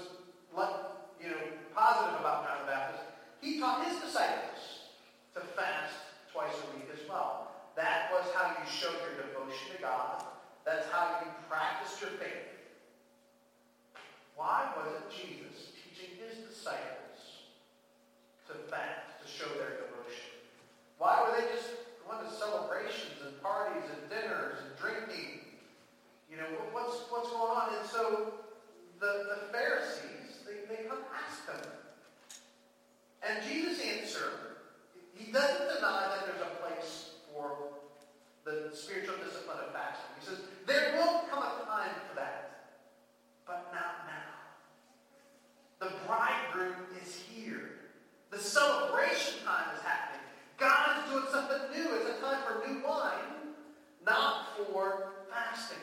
you 1.23 1.31
know, 1.31 1.43
positive 1.75 2.21
about 2.21 2.47
John 2.47 2.67
the 2.67 2.73
Baptist, 2.73 3.05
he 3.41 3.59
taught 3.59 3.87
his 3.87 3.99
disciples 4.01 4.91
to 5.35 5.41
fast 5.55 5.95
twice 6.33 6.55
a 6.55 6.77
week 6.77 6.89
as 6.93 7.09
well. 7.09 7.51
That 7.77 8.11
was 8.13 8.25
how 8.35 8.51
you 8.51 8.67
showed 8.71 8.99
your 9.07 9.23
devotion 9.23 9.77
to 9.77 9.83
God. 9.83 10.25
That's 10.69 10.87
how 10.93 11.25
you 11.25 11.31
practiced 11.49 12.01
your 12.03 12.11
faith. 12.21 12.49
Why 14.39 14.71
wasn't 14.77 15.11
Jesus 15.11 15.75
teaching 15.75 16.15
his 16.23 16.47
disciples 16.47 17.43
to 18.47 18.55
fast, 18.71 19.19
to 19.21 19.27
show 19.27 19.51
their 19.59 19.83
devotion? 19.83 20.31
Why 20.99 21.27
were 21.27 21.41
they 21.41 21.47
just 21.51 21.71
going 22.07 22.25
to 22.25 22.31
celebrations 22.33 23.19
and 23.27 23.43
parties 23.43 23.83
and 23.83 24.09
dinners 24.09 24.63
and 24.63 24.71
drinking? 24.79 25.43
You 26.31 26.39
know, 26.39 26.49
what's, 26.73 27.03
what's 27.11 27.31
going 27.31 27.51
on? 27.51 27.75
And 27.75 27.87
so 27.87 28.33
the, 29.01 29.27
the 29.27 29.53
Pharisees, 29.53 30.47
they, 30.47 30.65
they 30.71 30.89
come 30.89 31.03
ask 31.13 31.45
him. 31.51 31.71
And 33.27 33.43
Jesus 33.43 33.83
answered, 33.85 34.55
he 35.15 35.33
doesn't 35.33 35.75
deny 35.77 36.15
that 36.15 36.31
there's 36.31 36.47
a 36.47 36.55
place 36.63 37.11
for 37.35 37.59
the 38.45 38.71
spiritual 38.73 39.17
discipline 39.19 39.59
of 39.67 39.73
fasting. 39.73 40.15
He 40.21 40.27
says, 40.27 40.39
there 40.67 40.95
will 40.97 41.27
come 41.29 41.43
a 41.43 41.67
time 41.67 41.91
for 42.09 42.15
that, 42.17 42.71
but 43.47 43.67
not 43.75 44.07
now. 44.07 44.29
The 45.81 45.93
bridegroom 46.07 46.75
is 47.03 47.15
here. 47.15 47.71
The 48.31 48.39
celebration 48.39 49.45
time 49.45 49.75
is 49.75 49.83
happening. 49.83 50.21
God 50.59 50.99
is 50.99 51.13
doing 51.13 51.27
something 51.31 51.71
new. 51.73 51.95
It's 51.97 52.19
a 52.19 52.21
time 52.21 52.43
for 52.47 52.69
new 52.69 52.83
wine, 52.85 53.55
not 54.05 54.57
for 54.57 55.13
fasting. 55.31 55.79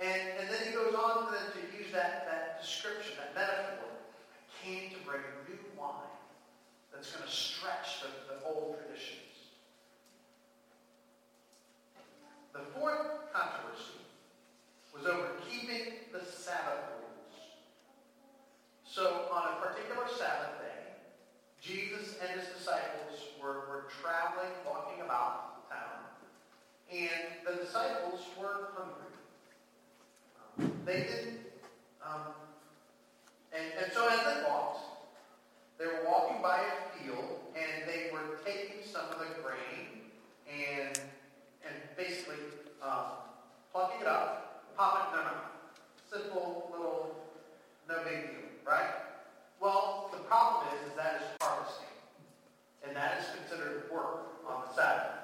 And, 0.00 0.22
and 0.40 0.48
then 0.48 0.66
he 0.66 0.72
goes 0.72 0.94
on 0.94 1.30
then 1.30 1.42
to 1.52 1.78
use 1.78 1.92
that, 1.92 2.26
that 2.26 2.60
description, 2.60 3.12
that 3.18 3.34
metaphor. 3.34 3.86
I 3.86 4.66
came 4.66 4.90
to 4.90 4.96
bring 5.06 5.20
new 5.46 5.58
wine 5.78 5.94
that's 6.92 7.12
going 7.12 7.24
to 7.24 7.30
stretch 7.30 8.00
the, 8.00 8.34
the 8.34 8.48
old 8.48 8.78
traditions. 8.78 9.18
The 12.54 12.60
fourth 12.78 13.30
controversy 13.32 14.00
was 14.92 15.06
over 15.06 15.32
keeping 15.48 15.92
the 16.12 16.24
Sabbath 16.24 16.90
so 18.90 19.28
on 19.32 19.52
a 19.52 19.64
particular 19.64 20.04
Sabbath 20.18 20.58
day, 20.58 20.92
Jesus 21.60 22.16
and 22.20 22.40
his 22.40 22.48
disciples 22.48 23.22
were, 23.40 23.62
were 23.70 23.84
traveling, 24.02 24.50
walking 24.66 25.00
about 25.04 25.70
town, 25.70 26.02
and 26.92 27.46
the 27.46 27.62
disciples 27.62 28.20
were 28.36 28.70
hungry. 28.74 29.14
Um, 30.58 30.72
they 30.84 31.02
didn't, 31.02 31.38
um, 32.04 32.34
and, 33.60 33.84
and 33.84 33.92
so 33.92 34.08
as 34.08 34.20
they 34.24 34.48
walked, 34.48 34.80
they 35.78 35.86
were 35.86 36.08
walking 36.08 36.40
by 36.40 36.60
a 36.60 36.98
field, 36.98 37.40
and 37.54 37.88
they 37.88 38.10
were 38.12 38.38
taking 38.44 38.80
some 38.84 39.04
of 39.12 39.18
the 39.18 39.26
grain 39.42 40.08
and 40.48 40.98
and 41.66 41.76
basically 41.96 42.40
um, 42.82 43.20
plucking 43.72 44.00
it 44.00 44.06
up, 44.06 44.74
popping 44.76 45.12
it 45.12 45.18
in 45.18 45.24
their 45.24 45.32
mouth. 45.32 45.44
Simple 46.10 46.70
little, 46.72 47.16
no 47.88 48.02
big 48.04 48.30
deal 48.30 48.40
right? 48.70 48.90
Well, 49.60 50.08
the 50.12 50.18
problem 50.18 50.68
is, 50.74 50.90
is 50.90 50.96
that 50.96 51.16
is 51.16 51.28
harvesting. 51.40 51.86
And 52.86 52.96
that 52.96 53.20
is 53.20 53.26
considered 53.36 53.84
work 53.92 54.26
on 54.48 54.62
the 54.66 54.74
Sabbath. 54.74 55.16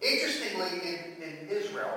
Interestingly, 0.00 0.68
in, 0.86 1.22
in 1.22 1.48
Israel, 1.48 1.96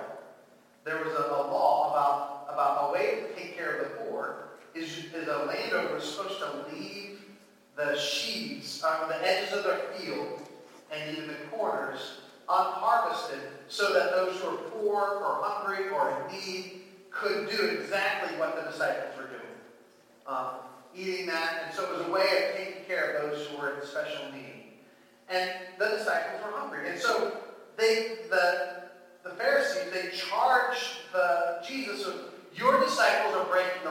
there 0.84 1.04
was 1.04 1.14
a, 1.14 1.24
a, 1.24 1.42
law 1.52 1.92
about, 1.92 2.54
about 2.54 2.90
a 2.90 2.94
way 2.94 3.22
to 3.22 3.42
take 3.42 3.58
care 3.58 3.78
of 3.78 3.90
the 3.90 3.96
poor 4.06 4.50
is, 4.76 5.06
is 5.14 5.28
a 5.28 5.46
landowner 5.46 5.98
is 5.98 6.04
supposed 6.04 6.40
to 6.40 6.66
leave 6.72 7.22
the 7.76 7.98
sheaves 7.98 8.84
on 8.84 9.10
the 9.10 9.28
edges 9.28 9.54
of 9.54 9.64
their 9.64 9.80
field 9.98 10.42
and 10.92 11.18
even 11.18 11.28
the 11.28 11.34
corners 11.52 12.20
unharvested 12.48 13.40
so 13.68 13.94
that 13.94 14.12
those 14.12 14.36
who 14.40 14.50
are 14.50 14.58
poor 14.58 15.02
or 15.02 15.42
hungry 15.42 15.90
or 15.90 16.16
in 16.30 16.38
need 16.38 16.82
could 17.10 17.50
do 17.50 17.66
exactly 17.66 18.38
what 18.38 18.56
the 18.56 18.72
disciples 18.72 19.18
were 19.18 19.24
doing 19.24 19.46
um, 20.28 20.48
eating 20.96 21.26
that. 21.28 21.64
And 21.66 21.74
so 21.74 21.84
it 21.84 21.98
was 21.98 22.08
a 22.08 22.12
way 22.12 22.22
of 22.22 22.58
taking 22.58 22.84
care 22.86 23.16
of 23.16 23.30
those 23.30 23.48
who 23.48 23.58
were 23.58 23.80
in 23.80 23.86
special 23.86 24.32
need. 24.32 24.64
And 25.30 25.50
the 25.80 25.90
disciples 25.98 26.42
were 26.44 26.58
hungry. 26.58 26.90
And 26.90 27.00
so 27.00 27.38
they, 27.78 28.18
the, 28.30 28.84
the 29.24 29.32
Pharisees, 29.32 29.92
they 29.92 30.16
charged 30.16 31.12
the 31.12 31.64
Jesus 31.68 32.06
of, 32.08 32.16
your 32.56 32.80
disciples 32.80 33.36
are 33.36 33.46
breaking 33.46 33.86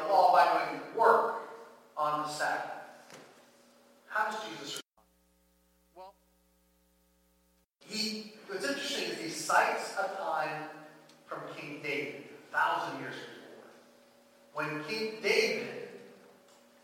when 14.54 14.82
King 14.84 15.12
David, 15.22 15.88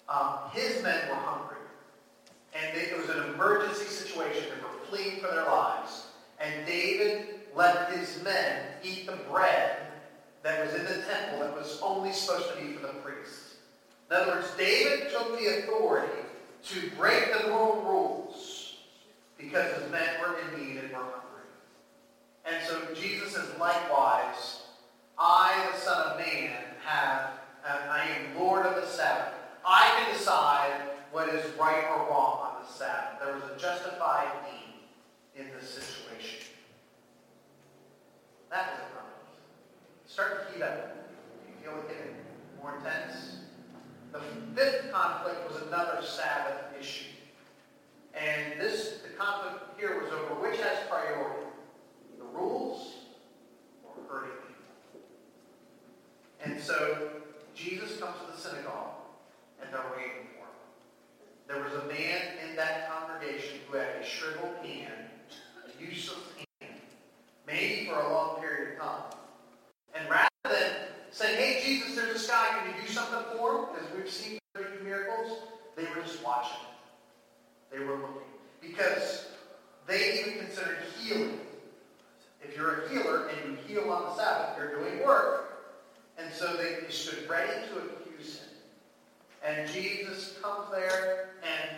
um, 0.08 0.38
his 0.52 0.82
men 0.82 1.08
were 1.08 1.14
hungry. 1.14 1.56
And 2.54 2.76
it 2.76 2.96
was 2.96 3.08
an 3.08 3.32
emergency 3.34 3.86
situation. 3.86 4.44
They 4.44 4.62
were 4.62 4.86
fleeing 4.88 5.20
for 5.20 5.28
their 5.28 5.44
lives. 5.44 6.06
And 6.40 6.66
David 6.66 7.26
let 7.54 7.92
his 7.92 8.22
men 8.22 8.62
eat 8.82 9.06
the 9.06 9.16
bread 9.30 9.76
that 10.42 10.64
was 10.64 10.74
in 10.74 10.84
the 10.84 11.02
temple 11.02 11.40
that 11.40 11.54
was 11.54 11.78
only 11.82 12.12
supposed 12.12 12.48
to 12.54 12.60
be 12.60 12.72
for 12.72 12.86
the 12.86 12.94
priests. 12.94 13.56
In 14.10 14.16
other 14.16 14.32
words, 14.32 14.48
David 14.58 15.10
took 15.10 15.38
the 15.38 15.58
authority 15.58 16.22
to 16.64 16.90
break 16.96 17.32
the 17.32 17.48
rules 17.50 18.76
because 19.38 19.72
his 19.80 19.90
men 19.90 20.08
were 20.20 20.36
in 20.38 20.64
need 20.64 20.78
and 20.78 20.90
were 20.90 20.98
hungry. 20.98 21.20
And 22.44 22.56
so 22.66 22.94
Jesus 22.94 23.34
says, 23.34 23.48
likewise, 23.58 24.62
I, 25.18 25.68
the 25.72 25.78
Son 25.78 26.08
of 26.08 26.18
Man, 26.18 26.52
have, 26.84 27.30
I 27.66 28.06
am 28.08 28.38
Lord 28.38 28.66
of 28.66 28.80
the 28.80 28.86
Sabbath. 28.86 29.34
I 29.64 29.90
can 29.98 30.16
decide 30.16 30.72
what 31.12 31.28
is 31.28 31.44
right 31.58 31.84
or 31.90 32.08
wrong 32.08 32.40
on 32.40 32.62
the 32.62 32.72
Sabbath. 32.72 33.20
There 33.22 33.34
was 33.34 33.42
a 33.54 33.60
justified 33.60 34.28
need 34.44 35.40
in 35.40 35.46
this 35.58 35.68
situation. 35.68 36.46
That 38.50 38.72
was 38.72 38.80
a 38.80 38.92
problem. 38.92 39.12
Start 40.06 40.48
to 40.48 40.54
heat 40.54 40.62
up. 40.62 40.96
You 41.46 41.54
feel 41.62 41.78
it 41.78 41.88
getting 41.88 42.14
more 42.60 42.76
intense? 42.76 43.36
The 44.12 44.20
fifth 44.54 44.92
conflict 44.92 45.50
was 45.50 45.62
another 45.62 46.04
Sabbath 46.04 46.64
issue. 46.78 47.10
And 48.14 48.60
this, 48.60 48.98
the 49.02 49.10
conflict 49.10 49.78
here 49.78 50.02
was 50.02 50.12
over 50.12 50.40
which 50.40 50.60
has 50.60 50.78
priority, 50.88 51.46
the 52.18 52.24
rules 52.24 52.94
or 53.84 53.92
hurting 54.08 54.36
people. 54.48 55.00
And 56.44 56.60
so 56.60 57.10
Jesus 57.62 58.00
comes 58.00 58.16
to 58.24 58.32
the 58.32 58.38
synagogue 58.38 58.94
and 59.60 59.72
they're 59.72 59.92
waiting 59.94 60.28
for 60.32 60.48
him. 60.48 60.56
There 61.46 61.62
was 61.62 61.72
a 61.84 61.86
man 61.88 62.22
in 62.48 62.56
that 62.56 62.90
congregation 62.90 63.58
who 63.68 63.76
had 63.76 63.96
a 64.00 64.04
shriveled 64.04 64.56
hand, 64.64 65.10
a 65.66 65.82
useless 65.82 66.20
hand, 66.60 66.74
maybe 67.46 67.86
for 67.86 68.00
a 68.00 68.12
long 68.12 68.40
period 68.40 68.72
of 68.72 68.82
time. 68.82 69.02
And 69.94 70.08
rather 70.08 70.28
than 70.44 70.72
say, 71.10 71.36
hey, 71.36 71.62
Jesus, 71.62 71.96
there's 71.96 72.14
this 72.14 72.26
guy, 72.26 72.46
can 72.48 72.74
you 72.74 72.86
do 72.86 72.92
something 72.92 73.36
for 73.36 73.56
him? 73.56 73.64
As 73.76 73.94
we've 73.94 74.10
seen 74.10 74.32
him 74.32 74.40
do 74.54 74.84
miracles, 74.84 75.38
they 75.76 75.82
were 75.82 76.02
just 76.02 76.24
watching. 76.24 76.56
They 77.70 77.80
were 77.80 77.96
looking. 77.96 78.22
Because 78.62 79.26
they 79.86 80.20
even 80.20 80.46
considered 80.46 80.78
healing. 80.98 81.40
If 82.42 82.56
you're 82.56 82.84
a 82.84 82.88
healer 82.88 83.28
and 83.28 83.50
you 83.50 83.58
heal 83.66 83.90
on 83.90 84.04
the 84.04 84.14
Sabbath, 84.16 84.56
you're 84.56 84.80
doing 84.80 85.04
work. 85.04 85.39
So 86.40 86.56
they 86.56 86.88
stood 86.88 87.28
ready 87.28 87.52
to 87.68 87.84
accuse 87.84 88.40
him. 88.40 88.48
And 89.44 89.70
Jesus 89.70 90.38
comes 90.40 90.70
there 90.72 91.36
and 91.44 91.76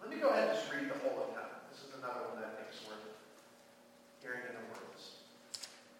let 0.00 0.14
me 0.14 0.22
go 0.22 0.28
ahead 0.28 0.50
and 0.50 0.56
just 0.56 0.70
read 0.70 0.86
the 0.86 0.94
whole 1.02 1.26
account. 1.26 1.50
This 1.74 1.82
is 1.82 1.90
another 1.98 2.22
one 2.30 2.38
that 2.38 2.54
I 2.54 2.62
think 2.62 2.70
is 2.70 2.86
worth 2.86 3.02
hearing 4.22 4.46
in 4.46 4.54
the 4.54 4.62
words. 4.70 5.18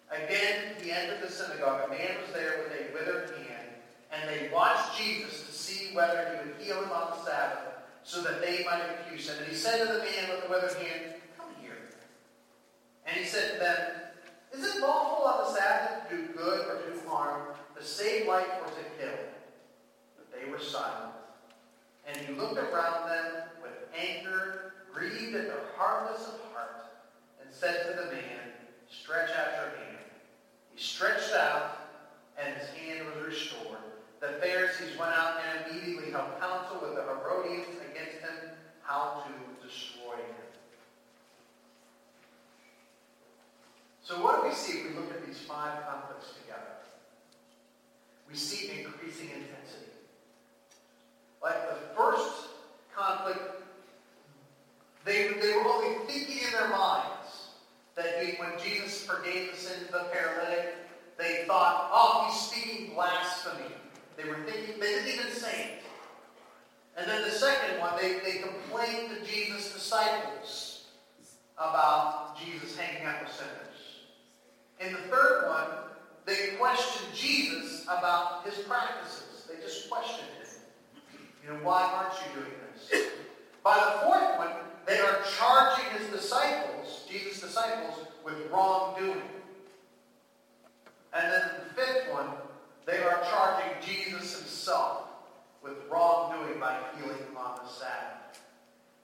Again, 0.07 0.79
he 0.79 0.93
entered 0.93 1.19
the 1.19 1.29
synagogue. 1.29 1.83
A 1.83 1.89
man 1.91 2.15
was 2.23 2.31
there 2.31 2.63
with 2.63 2.79
a 2.79 2.95
withered 2.95 3.35
hand, 3.35 3.75
and 4.15 4.23
they 4.23 4.47
watched 4.47 4.97
Jesus 4.97 5.43
to 5.43 5.51
see 5.51 5.93
whether 5.93 6.23
he 6.23 6.47
would 6.47 6.55
heal 6.63 6.81
him 6.81 6.95
on 6.95 7.11
the 7.11 7.25
Sabbath, 7.25 7.83
so 8.05 8.21
that 8.21 8.39
they 8.39 8.63
might 8.63 8.79
accuse 8.87 9.27
him. 9.27 9.35
And 9.43 9.51
he 9.51 9.55
said 9.55 9.85
to 9.85 9.91
the 9.91 9.99
man 9.99 10.31
with 10.31 10.47
the 10.47 10.49
withered 10.49 10.79
hand, 10.79 11.19
Come 11.37 11.51
here. 11.59 11.91
And 13.05 13.17
he 13.17 13.25
said 13.25 13.51
to 13.51 13.59
them, 13.59 14.02
Is 14.53 14.63
it 14.63 14.81
lawful 14.81 15.25
on 15.25 15.43
the 15.45 15.59
Sabbath 15.59 16.09
to 16.09 16.15
do 16.15 16.27
good 16.33 16.67
or 16.67 16.81
to 16.81 16.93
do 16.93 17.09
harm, 17.09 17.47
to 17.75 17.83
save 17.83 18.27
life 18.27 18.47
or 18.61 18.67
to 18.67 18.83
kill? 18.99 19.17
But 20.15 20.31
they 20.31 20.49
were 20.49 20.59
silent. 20.59 21.13
And 22.07 22.17
he 22.17 22.33
looked 22.33 22.57
around 22.57 23.09
them 23.09 23.43
with 23.61 23.73
anger, 23.97 24.73
grieved 24.93 25.35
at 25.35 25.47
their 25.47 25.63
hardness 25.75 26.27
of 26.27 26.39
heart, 26.53 26.85
and 27.41 27.51
said 27.51 27.87
to 27.87 28.03
the 28.03 28.11
man, 28.11 28.53
Stretch 28.89 29.29
out 29.31 29.53
your 29.55 29.85
hand. 29.85 29.97
He 30.73 30.81
stretched 30.81 31.33
out, 31.33 31.77
and 32.37 32.55
his 32.55 32.69
hand 32.69 33.07
was 33.07 33.25
restored. 33.25 33.79
The 34.19 34.39
Pharisees 34.39 34.97
went 34.99 35.13
out 35.17 35.39
and 35.41 35.71
immediately 35.71 36.11
held 36.11 36.39
counsel 36.39 36.79
with 36.81 36.95
the 36.95 37.03
Herodians 37.03 37.79
against 37.91 38.19
him, 38.21 38.51
how 38.83 39.23
to 39.25 39.67
destroy 39.67 40.15
him. 40.15 40.43
So 44.03 44.21
what 44.21 44.42
do 44.42 44.42
we 44.53 44.59
see 44.59 44.79
if 44.79 44.89
we 44.89 44.95
look 44.95 45.09
at 45.11 45.25
these 45.25 45.39
five 45.39 45.83
conflicts 45.87 46.33
together? 46.41 46.77
We 48.29 48.35
see 48.35 48.83
increasing 48.83 49.29
intensity. 49.29 49.91
Like 51.41 51.69
the 51.69 51.95
first 51.97 52.49
conflict, 52.95 53.63
they, 55.05 55.29
they 55.41 55.53
were 55.53 55.67
only 55.67 56.05
thinking 56.05 56.37
in 56.45 56.51
their 56.51 56.69
minds 56.69 57.49
that 57.95 58.23
he, 58.23 58.35
when 58.35 58.51
Jesus 58.63 59.03
forgave 59.03 59.51
the 59.51 59.57
sins 59.57 59.87
of 59.87 59.91
the 59.91 60.05
paralytic, 60.11 60.75
they 61.17 61.45
thought, 61.47 61.89
oh, 61.91 62.29
he's 62.29 62.39
speaking 62.39 62.93
blasphemy. 62.93 63.65
They 64.17 64.29
were 64.29 64.37
thinking, 64.45 64.79
they 64.79 64.87
didn't 64.87 65.19
even 65.19 65.31
say 65.31 65.63
it. 65.63 65.83
And 66.95 67.09
then 67.09 67.23
the 67.23 67.31
second 67.31 67.79
one, 67.79 67.93
they, 67.99 68.19
they 68.19 68.37
complained 68.37 69.09
to 69.09 69.31
Jesus' 69.31 69.73
disciples 69.73 70.85
about 71.57 72.37
Jesus 72.39 72.77
hanging 72.77 73.05
out 73.07 73.23
with 73.23 73.31
sinners. 73.31 73.73
In 74.79 74.91
the 74.91 74.99
third 74.99 75.47
one, 75.47 75.67
they 76.25 76.55
questioned 76.59 77.13
Jesus 77.13 77.83
about 77.83 78.45
his 78.45 78.55
practices. 78.65 79.47
They 79.47 79.61
just 79.61 79.89
questioned 79.89 80.27
him. 80.27 80.43
You 81.43 81.49
know, 81.49 81.59
why 81.63 81.83
aren't 81.83 82.13
you 82.13 82.41
doing 82.41 82.53
this? 82.73 83.11
By 83.63 83.75
the 83.75 84.05
fourth 84.05 84.37
one, 84.37 84.51
they 84.85 84.99
are 84.99 85.19
charging 85.37 85.85
his 85.97 86.07
disciples, 86.09 87.05
Jesus' 87.09 87.41
disciples, 87.41 88.07
with 88.23 88.35
wrongdoing. 88.51 89.21
And 91.13 91.31
then 91.31 91.49
the 91.59 91.81
fifth 91.81 92.11
one, 92.11 92.27
they 92.85 92.99
are 92.99 93.21
charging 93.29 93.71
Jesus 93.81 94.37
himself 94.37 95.03
with 95.61 95.73
wrongdoing 95.89 96.59
by 96.59 96.77
healing 96.97 97.19
on 97.37 97.59
the 97.63 97.69
Sabbath. 97.69 98.41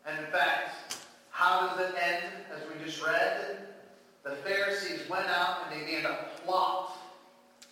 And 0.06 0.26
in 0.26 0.32
fact, 0.32 0.98
how 1.30 1.68
does 1.68 1.90
it 1.90 1.96
end, 2.02 2.26
as 2.54 2.62
we 2.68 2.84
just 2.84 3.06
read? 3.06 3.70
The 4.24 4.36
Pharisees 4.38 5.10
went 5.10 5.28
out 5.28 5.60
and 5.66 5.82
they 5.82 5.86
began 6.50 6.58
to 6.58 6.58
plot 6.58 6.98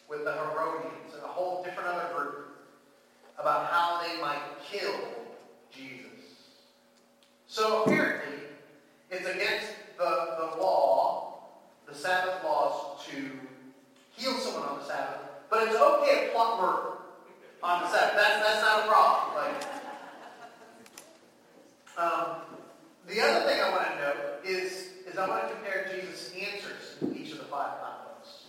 with 0.09 0.23
the 0.23 0.33
Herodians 0.33 1.13
and 1.13 1.23
a 1.23 1.27
whole 1.27 1.63
different 1.63 1.89
other 1.89 2.13
group 2.13 2.47
about 3.39 3.67
how 3.71 4.01
they 4.01 4.21
might 4.21 4.41
kill 4.63 4.95
Jesus. 5.71 6.07
So 7.47 7.83
apparently, 7.83 8.39
it's 9.11 9.25
against 9.25 9.67
the, 9.97 10.03
the 10.03 10.61
law, 10.61 11.43
the 11.87 11.95
Sabbath 11.95 12.43
laws, 12.43 13.05
to 13.07 13.31
heal 14.15 14.33
someone 14.39 14.67
on 14.69 14.79
the 14.79 14.85
Sabbath, 14.85 15.21
but 15.49 15.67
it's 15.67 15.75
okay 15.75 16.25
to 16.25 16.31
plot 16.33 16.61
murder 16.61 16.97
on 17.63 17.83
the 17.83 17.89
Sabbath. 17.89 18.15
That's, 18.15 18.45
that's 18.45 18.61
not 18.61 18.83
a 18.83 18.87
problem. 18.87 19.35
Like, 19.35 19.65
um, 21.97 22.35
the 23.07 23.21
other 23.21 23.47
thing 23.47 23.61
I 23.61 23.69
want 23.71 23.87
to 23.87 23.95
note 23.95 24.45
is, 24.45 24.89
is 25.07 25.17
I 25.17 25.27
want 25.27 25.47
to 25.47 25.53
compare 25.55 25.89
Jesus' 25.93 26.31
answers 26.33 26.97
in 27.01 27.15
each 27.15 27.31
of 27.31 27.37
the 27.39 27.45
five 27.45 27.71
conflicts. 27.81 28.45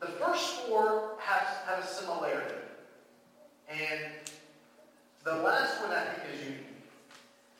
The 0.00 0.08
first 0.08 0.66
four 0.66 1.12
have, 1.20 1.46
have 1.66 1.84
a 1.84 1.86
similarity. 1.86 2.56
And 3.70 4.00
the 5.24 5.36
last 5.36 5.80
one 5.80 5.92
I 5.92 6.04
think 6.04 6.34
is 6.34 6.44
unique. 6.44 6.66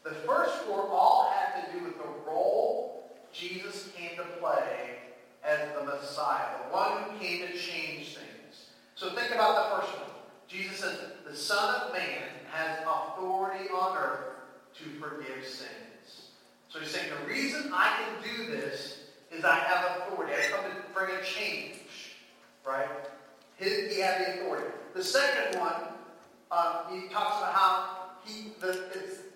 The 0.05 0.11
first 0.11 0.55
four 0.63 0.89
all 0.91 1.33
have 1.33 1.65
to 1.65 1.79
do 1.79 1.85
with 1.85 1.97
the 1.97 2.09
role 2.27 3.11
Jesus 3.33 3.89
came 3.97 4.17
to 4.17 4.25
play 4.41 4.97
as 5.45 5.61
the 5.79 5.85
Messiah, 5.85 6.47
the 6.67 6.75
one 6.75 7.03
who 7.03 7.19
came 7.19 7.47
to 7.47 7.53
change 7.57 8.17
things. 8.17 8.67
So 8.97 9.11
think 9.11 9.31
about 9.31 9.71
the 9.71 9.77
first 9.77 9.99
one. 9.99 10.11
Jesus 10.49 10.81
says, 10.81 10.99
the 11.27 11.37
Son 11.37 11.75
of 11.77 11.93
Man 11.93 12.29
has 12.53 12.79
authority 12.81 13.69
on 13.71 13.97
earth 13.97 14.35
to 14.79 14.85
forgive 15.01 15.45
sins. 15.45 16.31
So 16.69 16.81
he's 16.81 16.91
saying, 16.91 17.11
the 17.23 17.33
reason 17.33 17.71
I 17.73 17.97
can 17.99 18.37
do 18.37 18.51
this 18.51 19.05
is 19.31 19.45
I 19.45 19.57
have 19.57 19.99
authority. 19.99 20.33
I 20.35 20.51
come 20.51 20.65
to 20.71 20.77
bring 20.93 21.15
a 21.15 21.23
change. 21.23 21.79
Right? 22.67 22.89
He, 23.59 23.95
he 23.95 24.01
had 24.01 24.21
the 24.21 24.41
authority. 24.41 24.71
The 24.95 25.03
second 25.03 25.59
one 25.59 25.75
um, 26.53 26.75
he 26.91 27.09
talks 27.09 27.39
about 27.39 27.55
how 27.55 27.97
he, 28.25 28.53
the, 28.61 28.79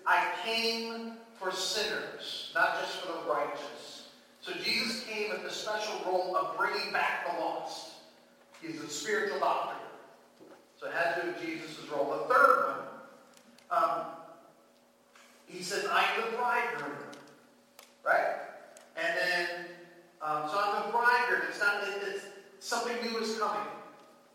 I 0.05 0.27
came 0.45 1.13
for 1.39 1.51
sinners, 1.51 2.46
not 2.57 2.81
just 2.81 2.97
for 3.01 3.13
the 3.13 3.31
righteous. 3.31 4.07
So 4.41 4.51
Jesus 4.63 5.03
came 5.03 5.29
with 5.29 5.43
the 5.43 5.51
special 5.51 5.93
role 6.07 6.35
of 6.35 6.57
bringing 6.57 6.91
back 6.91 7.27
the 7.27 7.39
lost. 7.39 7.89
He's 8.61 8.81
a 8.81 8.89
spiritual 8.89 9.39
doctor. 9.39 9.77
So 10.79 10.87
it 10.87 10.93
has 10.93 11.15
to 11.15 11.21
do 11.21 11.27
with 11.27 11.45
Jesus' 11.45 11.87
role. 11.91 12.09
The 12.09 12.33
third 12.33 12.65
one, 12.65 12.77
um, 13.69 14.05
he 15.45 15.61
says, 15.61 15.85
I 15.91 16.03
am 16.03 16.31
the 16.31 16.37
bridegroom. 16.37 16.97
Right? 18.03 18.37
And 18.95 19.17
then, 19.17 19.49
um, 20.23 20.49
so 20.49 20.59
I'm 20.59 20.85
the 20.87 20.91
bridegroom. 20.91 21.41
It's 21.49 21.59
not, 21.59 21.83
it, 21.83 22.01
it's 22.07 22.25
something 22.59 22.95
new 23.03 23.19
is 23.19 23.37
coming. 23.37 23.61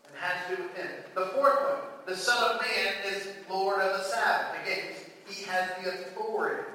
It 0.05 0.19
has 0.19 0.49
to 0.49 0.55
do 0.55 0.63
with 0.63 0.77
him. 0.77 0.87
The 1.13 1.25
fourth 1.27 1.59
one, 1.59 1.81
the 2.05 2.15
Son 2.15 2.51
of 2.51 2.61
Man 2.61 2.93
is 3.13 3.27
Lord 3.49 3.81
of 3.81 3.97
the 3.97 4.03
Sabbath. 4.05 4.61
Again, 4.63 4.83
he 5.27 5.43
has 5.43 5.69
the 5.83 5.89
authority 5.89 6.72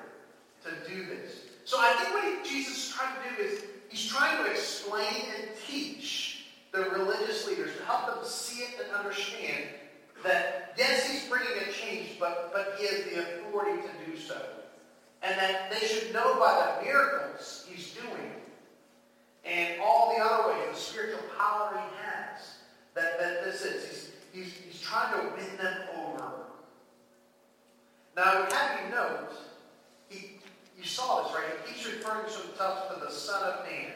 to 0.64 0.90
do 0.90 1.06
this. 1.06 1.42
So 1.64 1.78
I 1.78 1.92
think 1.92 2.14
what 2.14 2.44
Jesus 2.44 2.88
is 2.88 2.94
trying 2.94 3.14
to 3.14 3.36
do 3.36 3.48
is 3.48 3.64
he's 3.88 4.06
trying 4.06 4.44
to 4.44 4.50
explain 4.50 5.24
and 5.36 5.48
teach 5.66 6.46
the 6.72 6.80
religious 6.90 7.46
leaders 7.46 7.76
to 7.76 7.84
help 7.84 8.06
them 8.06 8.24
see 8.24 8.62
it 8.62 8.70
and 8.84 8.94
understand 8.94 9.64
that 10.24 10.74
yes, 10.76 11.10
he's 11.10 11.28
bringing 11.28 11.62
a 11.68 11.72
change, 11.72 12.18
but, 12.18 12.50
but 12.52 12.74
he 12.78 12.86
has 12.86 13.04
the 13.04 13.20
authority 13.20 13.82
to 13.82 14.10
do 14.10 14.18
so. 14.18 14.40
And 15.22 15.38
that 15.38 15.70
they 15.70 15.86
should 15.86 16.12
know 16.12 16.38
by 16.38 16.76
the 16.80 16.86
miracles 16.86 17.66
he's 17.68 17.92
doing 17.92 18.32
and 19.48 19.80
all 19.80 20.14
the 20.14 20.22
other 20.22 20.48
ways, 20.48 20.68
the 20.72 20.76
spiritual 20.76 21.22
power 21.38 21.72
he 21.72 21.96
has, 22.04 22.56
that, 22.94 23.18
that 23.18 23.44
this 23.44 23.62
is. 23.62 24.10
He's, 24.32 24.44
he's, 24.44 24.52
he's 24.52 24.80
trying 24.80 25.12
to 25.14 25.34
win 25.34 25.56
them 25.56 25.78
over. 25.96 26.32
Now, 28.16 28.22
I 28.24 28.40
would 28.40 28.52
have 28.52 28.80
you 28.84 28.94
note, 28.94 29.32
you 30.78 30.84
saw 30.84 31.24
this, 31.24 31.34
right? 31.34 31.44
He 31.66 31.74
keeps 31.74 31.86
referring 31.86 32.30
to 32.30 32.46
himself 32.46 32.94
to 32.94 33.04
the 33.04 33.10
Son 33.10 33.42
of 33.42 33.64
Man. 33.64 33.92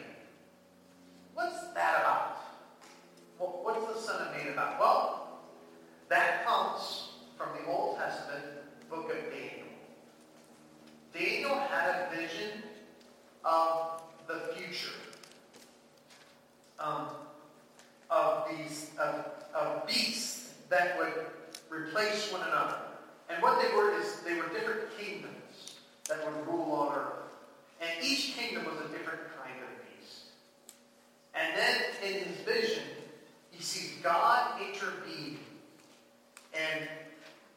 What's 1.34 1.60
that 1.74 2.00
about? 2.00 2.38
Well, 3.38 3.60
what's 3.62 3.94
the 3.94 4.00
Son 4.00 4.26
of 4.26 4.36
Man 4.36 4.52
about? 4.52 4.80
Well, 4.80 5.40
that 6.08 6.44
comes 6.44 7.10
from 7.38 7.48
the 7.58 7.70
Old 7.70 7.98
Testament 7.98 8.44
book 8.90 9.10
of 9.10 9.30
Daniel. 9.30 9.66
Daniel 11.14 11.58
had 11.70 11.88
a 11.88 12.16
vision 12.16 12.62
of 13.44 14.02
the 14.26 14.54
future. 14.54 14.90
Um, 16.78 17.06
of 18.12 18.46
these 18.50 18.90
of, 18.98 19.24
of 19.54 19.86
beasts 19.86 20.54
that 20.68 20.98
would 20.98 21.12
replace 21.70 22.30
one 22.30 22.42
another. 22.42 22.76
And 23.30 23.42
what 23.42 23.62
they 23.62 23.74
were 23.74 23.98
is 23.98 24.20
they 24.20 24.34
were 24.34 24.48
different 24.48 24.82
kingdoms 24.98 25.76
that 26.08 26.18
would 26.24 26.46
rule 26.46 26.72
on 26.72 26.96
earth. 26.96 27.34
And 27.80 27.90
each 28.04 28.34
kingdom 28.36 28.66
was 28.66 28.76
a 28.84 28.88
different 28.88 29.20
kind 29.42 29.58
of 29.60 30.00
beast. 30.00 30.24
And 31.34 31.56
then 31.56 31.80
in 32.04 32.24
his 32.24 32.36
vision, 32.44 32.84
he 33.50 33.62
sees 33.62 33.96
God 34.02 34.60
intervene. 34.60 35.38
And, 36.52 36.88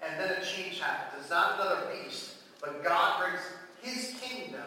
and 0.02 0.20
then 0.20 0.42
a 0.42 0.46
change 0.46 0.80
happens. 0.80 1.22
It's 1.22 1.30
not 1.30 1.56
another 1.56 1.88
beast, 1.92 2.36
but 2.62 2.84
God 2.84 3.20
brings 3.20 3.42
his 3.82 4.16
kingdom 4.22 4.62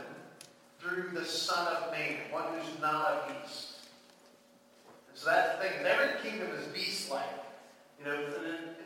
through 0.79 1.11
the 1.15 1.25
Son 1.25 1.75
of 1.75 1.91
Man, 1.91 2.17
one 2.31 2.45
who's 2.53 2.81
not 2.81 3.25
a 3.29 3.33
beast. 3.33 3.79
So 5.19 5.31
that's 5.31 5.59
the 5.59 5.65
thing. 5.65 5.85
Every 5.85 6.31
kingdom 6.31 6.49
is 6.57 6.67
beast-like. 6.69 7.25
You 7.99 8.05
know, 8.05 8.25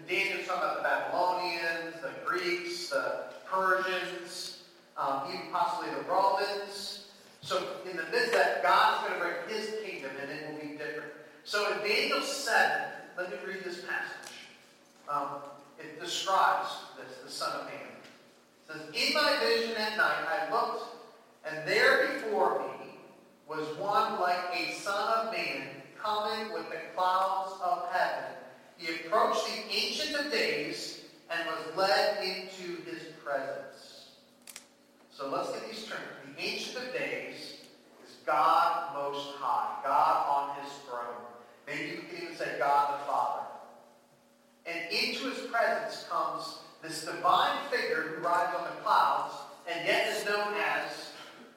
Daniel's 0.08 0.46
talking 0.46 0.62
about 0.62 0.76
the 0.78 0.82
Babylonians, 0.82 1.96
the 2.00 2.10
Greeks, 2.24 2.88
the 2.88 3.24
Persians, 3.44 4.62
um, 4.96 5.24
even 5.28 5.52
possibly 5.52 5.90
the 5.94 6.08
Romans. 6.08 7.08
So 7.42 7.62
in 7.84 7.98
the 7.98 8.04
midst 8.04 8.28
of 8.28 8.32
that, 8.32 8.62
God's 8.62 9.06
going 9.06 9.20
to 9.20 9.26
bring 9.26 9.58
his 9.58 9.74
kingdom 9.84 10.10
and 10.22 10.30
it 10.30 10.50
will 10.50 10.58
be 10.58 10.78
different. 10.78 11.12
So 11.44 11.70
in 11.70 11.86
Daniel 11.86 12.22
7, 12.22 12.82
let 13.18 13.30
me 13.30 13.36
read 13.46 13.62
this 13.62 13.84
passage. 13.84 14.32
Um, 15.10 15.28
it 15.78 16.00
describes 16.00 16.68
this, 16.96 17.18
the 17.22 17.30
Son 17.30 17.60
of 17.60 17.66
Man. 17.66 17.74
It 17.74 18.94
says, 18.94 19.08
In 19.08 19.12
my 19.12 19.36
vision 19.38 19.76
at 19.76 19.98
night 19.98 20.24
I 20.26 20.50
looked, 20.50 20.96
and 21.44 21.68
there 21.68 22.14
before 22.14 22.60
me 22.60 22.94
was 23.46 23.66
one 23.76 24.18
like 24.18 24.38
a 24.54 24.72
son 24.72 25.26
of 25.26 25.32
man 25.32 25.68
coming 26.42 26.54
with 26.54 26.70
the 26.70 26.78
clouds 26.94 27.52
of 27.62 27.88
heaven. 27.92 28.30
He 28.76 28.94
approached 28.94 29.46
the 29.46 29.74
Ancient 29.74 30.26
of 30.26 30.32
Days 30.32 31.00
and 31.30 31.40
was 31.46 31.76
led 31.76 32.24
into 32.24 32.82
his 32.82 33.02
presence. 33.24 34.10
So 35.10 35.30
let's 35.30 35.50
get 35.52 35.68
these 35.70 35.84
terms. 35.84 36.00
The 36.36 36.42
Ancient 36.42 36.78
of 36.78 36.92
Days 36.92 37.34
is 38.04 38.16
God 38.26 38.94
Most 38.94 39.36
High, 39.36 39.82
God 39.84 40.26
on 40.28 40.62
his 40.62 40.72
throne. 40.88 41.22
Maybe 41.66 41.90
you 41.90 42.02
can 42.10 42.24
even 42.24 42.36
say 42.36 42.56
God 42.58 43.00
the 43.00 43.04
Father. 43.04 43.42
And 44.66 44.92
into 44.92 45.30
his 45.30 45.50
presence 45.50 46.06
comes 46.10 46.58
this 46.82 47.04
divine 47.04 47.58
figure 47.70 48.02
who 48.02 48.24
rides 48.24 48.56
on 48.56 48.64
the 48.64 48.82
clouds 48.82 49.34
and 49.70 49.86
yet 49.86 50.08
is 50.08 50.24
known 50.24 50.54
as 50.54 51.12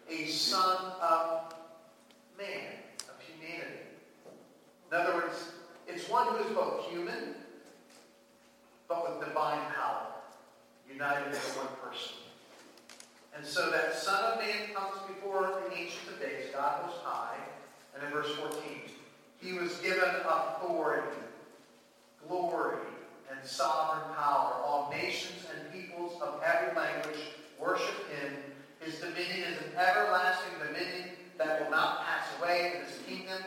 a 0.10 0.28
son 0.28 0.92
of 1.02 1.54
man. 2.38 2.76
In 4.92 4.98
other 4.98 5.16
words, 5.16 5.52
it's 5.88 6.10
one 6.10 6.28
who 6.28 6.38
is 6.38 6.52
both 6.56 6.86
human, 6.90 7.36
but 8.88 9.20
with 9.20 9.28
divine 9.28 9.62
power, 9.76 10.08
united 10.92 11.28
into 11.28 11.40
one 11.58 11.68
person. 11.84 12.16
And 13.36 13.46
so 13.46 13.70
that 13.72 13.96
Son 13.96 14.34
of 14.34 14.40
Man 14.40 14.74
comes 14.74 14.98
before 15.08 15.62
the 15.68 15.76
Ancient 15.76 16.08
of 16.14 16.20
Days, 16.20 16.46
God 16.54 16.86
Most 16.86 16.98
High, 17.04 17.38
and 17.94 18.04
in 18.04 18.10
verse 18.12 18.34
14, 18.36 18.60
he 19.42 19.54
was 19.54 19.76
given 19.78 20.10
authority, 20.28 21.18
glory, 22.28 22.78
and 23.32 23.48
sovereign 23.48 24.16
power. 24.16 24.54
All 24.64 24.90
nations 24.92 25.46
and 25.54 25.74
peoples 25.74 26.22
of 26.22 26.42
every 26.44 26.76
language 26.76 27.20
worship 27.60 28.10
him. 28.10 28.34
His 28.80 29.00
dominion 29.00 29.54
is 29.54 29.58
an 29.58 29.78
everlasting 29.78 30.54
dominion 30.60 31.10
that 31.38 31.64
will 31.64 31.72
not 31.72 32.06
pass 32.06 32.26
away, 32.40 32.74
and 32.76 32.88
his 32.88 32.98
kingdom 33.06 33.42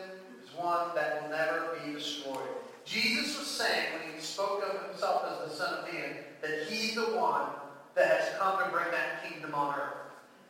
one 0.58 0.94
that 0.94 1.22
will 1.22 1.30
never 1.30 1.76
be 1.84 1.92
destroyed. 1.92 2.48
Jesus 2.84 3.38
was 3.38 3.46
saying 3.46 3.86
when 3.92 4.14
he 4.14 4.20
spoke 4.20 4.62
of 4.62 4.90
himself 4.90 5.24
as 5.30 5.50
the 5.50 5.56
Son 5.56 5.74
of 5.74 5.92
Man 5.92 6.16
that 6.40 6.66
he's 6.68 6.94
the 6.94 7.16
one 7.16 7.50
that 7.94 8.20
has 8.20 8.38
come 8.38 8.58
to 8.64 8.70
bring 8.70 8.90
that 8.90 9.28
kingdom 9.28 9.54
on 9.54 9.74
earth. 9.74 9.94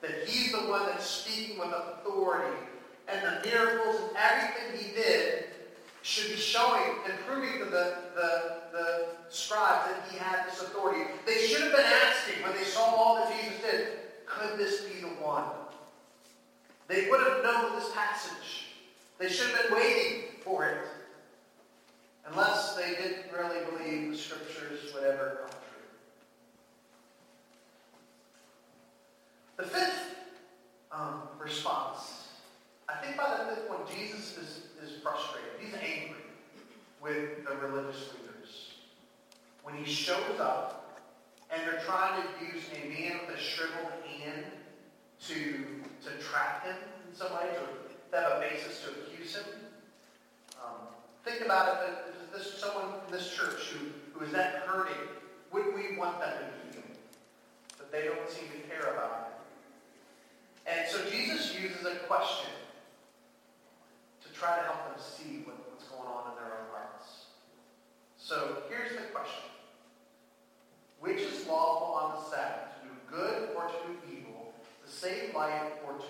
That 0.03 0.29
he's 0.29 0.53
the 0.53 0.59
one 0.59 0.87
that's 0.87 1.07
speaking 1.07 1.59
with 1.59 1.68
authority. 1.68 2.57
And 3.09 3.21
the 3.23 3.49
miracles 3.49 3.97
and 3.97 4.16
everything 4.16 4.87
he 4.87 4.94
did 4.94 5.44
should 6.03 6.31
be 6.31 6.37
showing 6.37 6.83
and 7.05 7.14
proving 7.27 7.59
to 7.59 7.64
the, 7.64 7.97
the, 8.14 8.57
the 8.73 9.07
scribes 9.31 9.90
that 9.90 10.05
he 10.11 10.18
had 10.18 10.47
this 10.47 10.62
authority. 10.62 11.11
They 11.27 11.47
should 11.47 11.62
have 11.62 11.73
been 11.73 11.85
asking 11.85 12.42
when 12.42 12.53
they 12.55 12.64
saw 12.64 12.83
all 12.83 13.16
that 13.16 13.35
Jesus 13.35 13.61
did, 13.62 13.88
could 14.27 14.59
this 14.59 14.83
be 14.83 15.01
the 15.01 15.09
one? 15.09 15.44
They 16.87 17.11
would 17.11 17.21
have 17.21 17.42
known 17.42 17.79
this 17.79 17.90
passage. 17.92 18.67
They 19.18 19.28
should 19.28 19.50
have 19.50 19.68
been 19.68 19.78
waiting 19.78 20.22
for 20.42 20.64
it. 20.64 20.87
Unless 22.31 22.76
they 22.76 22.90
didn't 22.90 23.33
really 23.37 23.59
believe 23.64 24.12
the 24.12 24.18
scriptures 24.18 24.92
would 24.94 25.02
ever 25.02 25.38
come 25.40 25.50
true. 25.50 25.87
The 29.57 29.64
fifth 29.64 30.14
um, 30.92 31.22
response, 31.40 32.28
I 32.88 32.96
think 32.96 33.16
by 33.16 33.31
the 33.31 33.54
fifth 33.54 33.68
one, 33.68 33.81
Jesus 33.92 34.37
is, 34.37 34.61
is 34.85 35.00
frustrated. 35.02 35.50
He's 35.59 35.74
angry 35.74 36.18
with 37.02 37.44
the 37.44 37.57
religious 37.66 38.11
leaders. 38.12 38.74
When 39.64 39.74
he 39.74 39.90
shows 39.90 40.38
up 40.38 41.00
and 41.50 41.62
they're 41.62 41.81
trying 41.81 42.22
to 42.22 42.54
use 42.54 42.64
a 42.74 42.88
man 42.88 43.20
with 43.26 43.37
a 43.37 43.40
shriveled 43.40 43.92
hand 44.07 44.44
to, 45.26 45.35
to 46.04 46.22
trap 46.22 46.64
him 46.64 46.76
in 47.09 47.16
some 47.16 47.33
way, 47.33 47.48
to 48.11 48.16
have 48.16 48.33
a 48.33 48.40
basis 48.40 48.83
to 48.83 48.90
accuse 48.90 49.37
him. 49.37 49.44
Um, 50.62 50.88
think 51.25 51.44
about 51.44 51.83
it. 51.83 52.33
This 52.33 52.55
someone 52.59 52.94
in 53.07 53.12
this 53.12 53.35
church 53.35 53.73
who, 53.73 53.87
who 54.12 54.25
is 54.25 54.33
that 54.33 54.64
hurting, 54.66 55.09
would 55.53 55.75
we 55.75 55.97
want 55.97 56.21
them 56.21 56.31
to 56.31 56.44
be 56.44 56.73
healed? 56.73 56.99
But 57.77 57.90
they 57.90 58.05
don't 58.05 58.29
seem 58.29 58.49
to 58.49 58.68
care 58.68 58.94
about 58.94 59.33
it. 60.66 60.71
And 60.71 60.88
so 60.88 61.09
Jesus 61.11 61.59
uses 61.59 61.87
a 61.87 61.97
question 62.07 62.51
to 64.23 64.33
try 64.33 64.57
to 64.57 64.62
help 64.62 64.85
them 64.88 65.03
see 65.03 65.42
what, 65.44 65.57
what's 65.71 65.85
going 65.85 66.07
on 66.07 66.33
in 66.33 66.37
their 66.37 66.53
own 66.53 66.68
hearts. 66.71 67.25
So 68.18 68.62
here's 68.68 68.92
the 68.92 69.07
question. 69.09 69.49
Which 71.01 71.21
is 71.21 71.47
lawful 71.47 71.94
on 71.94 72.16
the 72.16 72.31
Sabbath, 72.31 72.83
to 72.83 72.88
do 72.88 72.94
good 73.11 73.57
or 73.57 73.68
to 73.68 73.73
do 73.87 74.18
evil, 74.18 74.53
to 74.85 74.90
save 74.90 75.35
life 75.35 75.73
or 75.87 75.94
to 75.94 76.05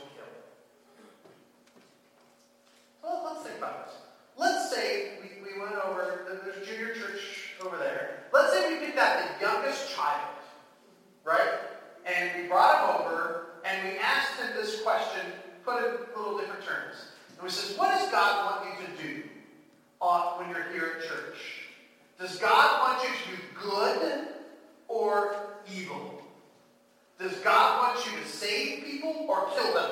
well, 3.09 3.33
let's 3.33 3.47
think 3.47 3.59
about 3.59 3.87
this. 3.87 3.97
Let's 4.37 4.71
say 4.71 5.13
we, 5.23 5.43
we 5.43 5.59
went 5.59 5.75
over, 5.85 6.27
there's 6.45 6.57
a 6.57 6.65
junior 6.65 6.95
church 6.95 7.55
over 7.65 7.77
there. 7.79 8.25
Let's 8.33 8.53
say 8.53 8.73
we 8.73 8.85
picked 8.85 8.99
out 8.99 9.19
the 9.19 9.45
youngest 9.45 9.95
child, 9.95 10.37
right? 11.25 11.49
And 12.07 12.43
we 12.43 12.49
brought 12.49 13.01
him 13.01 13.07
over 13.07 13.47
and 13.65 13.89
we 13.89 13.99
asked 13.99 14.41
him 14.41 14.51
this 14.55 14.83
question, 14.83 15.33
put 15.65 15.83
it 15.83 15.87
in 15.87 15.95
a 16.15 16.19
little 16.19 16.39
different 16.39 16.65
terms. 16.65 16.97
And 17.37 17.43
we 17.43 17.51
said, 17.51 17.79
what 17.79 17.99
does 17.99 18.11
God 18.11 18.63
want 18.63 18.79
you 18.79 18.87
to 18.87 19.03
do 19.03 19.23
on, 20.01 20.39
when 20.39 20.51
you're 20.51 20.71
here 20.73 20.99
at 20.99 21.09
church? 21.09 21.39
Does 22.21 22.37
God 22.37 22.81
want 22.81 23.03
you 23.03 23.09
to 23.09 23.37
do 23.37 23.71
good 23.71 24.29
or 24.89 25.37
evil? 25.73 26.23
Does 27.19 27.33
God 27.39 27.95
want 27.95 28.07
you 28.07 28.21
to 28.21 28.29
save 28.29 28.85
people 28.85 29.27
or 29.29 29.49
kill 29.55 29.73
them? 29.73 29.91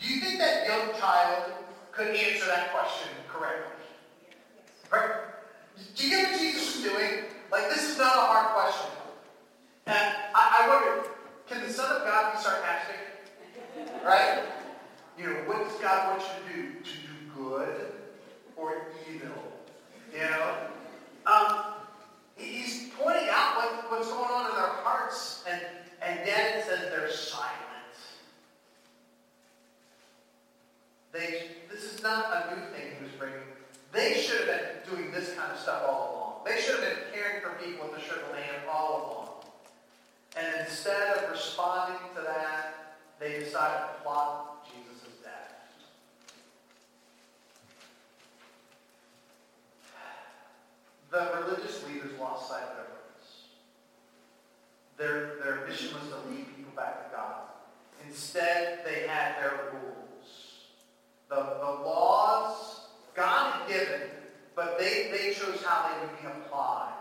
Do 0.00 0.08
you 0.08 0.20
think 0.20 0.38
that 0.38 0.66
young 0.66 0.98
child 0.98 1.52
could 1.96 2.14
answer 2.14 2.46
that 2.46 2.72
question 2.72 3.08
correctly. 3.26 3.72
Right? 4.92 5.10
Do 5.94 6.04
you 6.04 6.10
get 6.10 6.30
what 6.30 6.40
Jesus 6.40 6.76
is 6.76 6.82
doing? 6.82 7.24
Like, 7.50 7.70
this 7.70 7.90
is 7.90 7.98
not 7.98 8.16
a 8.16 8.20
hard 8.20 8.48
question. 8.48 8.90
And 9.86 10.14
I, 10.34 10.64
I 10.64 10.68
wonder, 10.68 11.08
can 11.48 11.66
the 11.66 11.72
Son 11.72 11.90
of 11.96 12.02
God 12.06 12.34
be 12.34 12.42
sarcastic? 12.42 12.96
Right? 14.04 14.42
You 15.18 15.26
know, 15.26 15.34
what 15.46 15.66
does 15.66 15.80
God 15.80 16.10
want 16.18 16.22
you 16.22 16.52
to 16.52 16.62
do? 16.62 16.72
To 16.80 16.90
do 16.90 17.34
good 17.34 17.92
or 18.56 18.88
evil? 19.10 19.30
You 20.12 20.20
know? 20.20 20.56
Um, 21.26 21.64
he's 22.36 22.90
pointing 22.98 23.28
out 23.30 23.56
what, 23.56 23.90
what's 23.90 24.08
going 24.08 24.30
on 24.30 24.50
in 24.50 24.56
their 24.56 24.68
hearts, 24.84 25.44
and, 25.50 25.62
and 26.02 26.26
yet 26.26 26.58
it 26.58 26.64
says 26.66 26.80
they're 26.90 27.10
silent. 27.10 27.56
They, 31.16 31.44
this 31.70 31.94
is 31.94 32.02
not 32.02 32.26
a 32.26 32.54
new 32.54 32.60
thing 32.66 32.92
he 32.98 33.04
was 33.04 33.12
bringing. 33.18 33.38
They 33.90 34.20
should 34.20 34.46
have 34.46 34.84
been 34.84 34.96
doing 34.96 35.12
stuff 35.58 35.82
all 35.88 36.12
along. 36.14 36.44
They 36.44 36.60
should 36.60 36.80
have 36.80 36.84
been 36.84 37.04
caring 37.12 37.42
for 37.42 37.50
people 37.62 37.88
with 37.88 37.96
the 37.96 38.02
sugar 38.02 38.26
land 38.32 38.62
all 38.70 38.96
along. 38.96 39.26
And 40.36 40.66
instead 40.66 41.16
of 41.16 41.30
responding 41.30 41.98
to 42.14 42.22
that, 42.22 42.96
they 43.18 43.38
decided 43.38 43.86
to 43.86 44.02
plot 44.02 44.66
Jesus' 44.66 45.14
death. 45.24 45.54
The 51.10 51.30
religious 51.42 51.82
leaders 51.86 52.18
lost 52.20 52.48
sight 52.50 52.62
of 52.62 52.76
their 52.76 52.84
purpose. 52.84 53.46
Their, 54.98 55.36
their 55.42 55.66
mission 55.66 55.94
was 55.94 56.08
to 56.10 56.28
lead 56.28 56.54
people 56.54 56.72
back 56.76 57.10
to 57.10 57.16
God. 57.16 57.36
Instead, 58.06 58.84
they 58.84 59.06
had 59.08 59.36
their 59.40 59.72
rules. 59.72 60.66
The, 61.28 61.36
the 61.36 61.82
laws 61.82 62.80
God 63.14 63.52
had 63.52 63.68
given, 63.68 64.02
but 64.56 64.78
they, 64.78 65.10
they 65.12 65.34
chose 65.34 65.62
how 65.62 65.86
they 65.86 66.00
would 66.00 66.18
be 66.18 66.26
applied. 66.26 66.94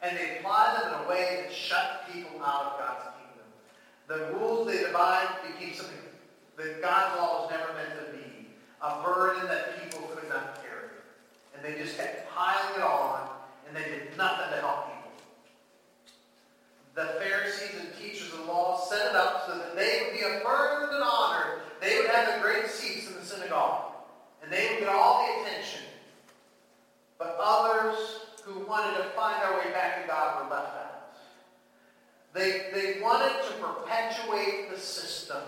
And 0.00 0.16
they 0.16 0.38
applied 0.38 0.80
them 0.80 0.94
in 0.94 1.04
a 1.04 1.08
way 1.08 1.42
that 1.42 1.52
shut 1.52 2.04
people 2.12 2.40
out 2.40 2.64
of 2.64 2.78
God's 2.78 3.04
kingdom. 3.18 3.48
The 4.06 4.38
rules 4.38 4.68
they 4.68 4.84
devised 4.84 5.42
became 5.42 5.74
something 5.74 5.98
that 6.56 6.80
God's 6.80 7.18
law 7.18 7.42
was 7.42 7.50
never 7.50 7.72
meant 7.74 7.90
to 7.98 8.16
be. 8.16 8.46
A 8.80 9.02
burden 9.02 9.48
that 9.48 9.82
people 9.82 10.08
could 10.08 10.28
not 10.28 10.62
carry. 10.62 10.90
And 11.54 11.64
they 11.64 11.80
just 11.80 11.96
kept 11.96 12.30
piling 12.30 12.76
it 12.76 12.82
on, 12.82 13.28
and 13.66 13.76
they 13.76 13.84
did 13.84 14.16
nothing 14.16 14.50
to 14.50 14.60
help 14.60 14.86
people. 14.86 15.12
The 16.94 17.20
Pharisees 17.20 17.80
and 17.80 17.88
teachers 18.00 18.32
of 18.32 18.40
the 18.40 18.44
law 18.44 18.80
set 18.88 19.10
it 19.10 19.16
up 19.16 19.46
so 19.46 19.56
that 19.58 19.74
they 19.76 20.02
would 20.04 20.18
be 20.18 20.24
affirmed 20.24 20.94
and 20.94 21.02
honored. 21.02 21.62
They 21.80 21.96
would 21.96 22.10
have 22.10 22.34
the 22.34 22.40
great 22.40 22.66
seats 22.66 23.08
in 23.08 23.14
the 23.14 23.24
synagogue. 23.24 23.92
And 24.42 24.52
they 24.52 24.68
would 24.68 24.80
get 24.80 24.88
all 24.88 25.24
the 25.24 25.42
attention. 25.42 25.82
But 27.22 27.36
others 27.40 28.18
who 28.42 28.66
wanted 28.66 28.96
to 28.96 29.04
find 29.10 29.40
their 29.40 29.56
way 29.56 29.72
back 29.72 30.02
to 30.02 30.08
God 30.08 30.42
were 30.42 30.50
left 30.50 30.74
out. 30.74 31.14
They, 32.34 32.66
they 32.72 33.00
wanted 33.00 33.32
to 33.46 33.52
perpetuate 33.62 34.70
the 34.70 34.78
system 34.78 35.38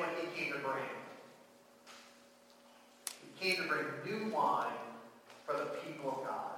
what 0.00 0.10
He 0.18 0.42
came 0.42 0.52
to 0.54 0.58
bring 0.58 0.82
He 3.22 3.46
came 3.46 3.62
to 3.62 3.68
bring 3.68 3.84
new 4.04 4.34
wine 4.34 4.66
for 5.46 5.58
the 5.58 5.70
people 5.84 6.10
of 6.10 6.26
God. 6.26 6.50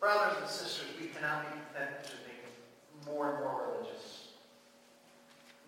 Brothers 0.00 0.38
and 0.40 0.48
sisters, 0.48 0.86
we 1.00 1.08
cannot 1.08 1.42
be 1.42 1.60
content 1.72 2.04
to 2.04 2.12
be 2.24 3.10
more 3.10 3.32
and 3.34 3.40
more 3.40 3.72
religious. 3.72 4.28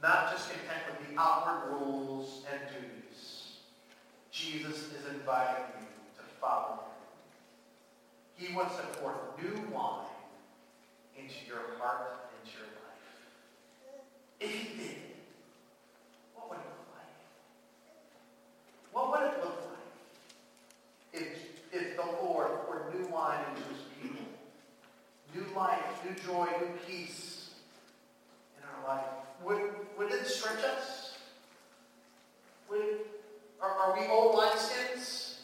Not 0.03 0.31
just 0.31 0.51
content 0.51 0.83
with 0.87 1.09
the 1.09 1.21
outward 1.21 1.73
rules 1.73 2.42
and 2.53 2.61
duties. 2.68 3.57
Jesus 4.31 4.77
is 4.92 5.12
inviting 5.12 5.64
you 5.81 5.87
to 6.16 6.23
follow 6.40 6.85
him. 8.38 8.47
He 8.47 8.55
wants 8.55 8.77
to 8.77 8.83
pour 8.99 9.14
new 9.42 9.75
wine 9.75 10.07
into 11.16 11.35
your 11.49 11.77
heart, 11.81 12.31
into 12.44 12.59
your 12.59 12.68
life. 12.68 13.03
If 14.38 14.55
he 14.55 14.79
did, 14.79 14.97
what 16.35 16.51
would 16.51 16.59
it 16.59 16.79
what 18.92 19.11
would 19.11 19.29
it 19.29 19.44
look 19.44 19.62
like 19.71 21.23
if, 21.23 21.29
if 21.73 21.88
the 21.98 22.24
Lord 22.24 22.48
poured 22.64 22.94
new 22.94 23.06
wine 23.08 23.40
into 23.50 23.68
his 23.68 23.82
people? 24.00 24.24
New 25.34 25.44
life, 25.54 25.82
new 26.04 26.14
joy, 26.24 26.46
new 26.61 26.72
peace 26.87 27.50
in 28.56 28.64
our 28.64 28.96
life. 28.96 29.04
Would, 29.44 29.61
would 29.98 30.12
it 30.12 30.26
stretch 30.26 30.64
us? 30.64 31.16
Would, 32.70 33.00
are, 33.61 33.70
are 33.70 33.98
we 33.98 34.06
old 34.06 34.37
wineskins? 34.37 35.38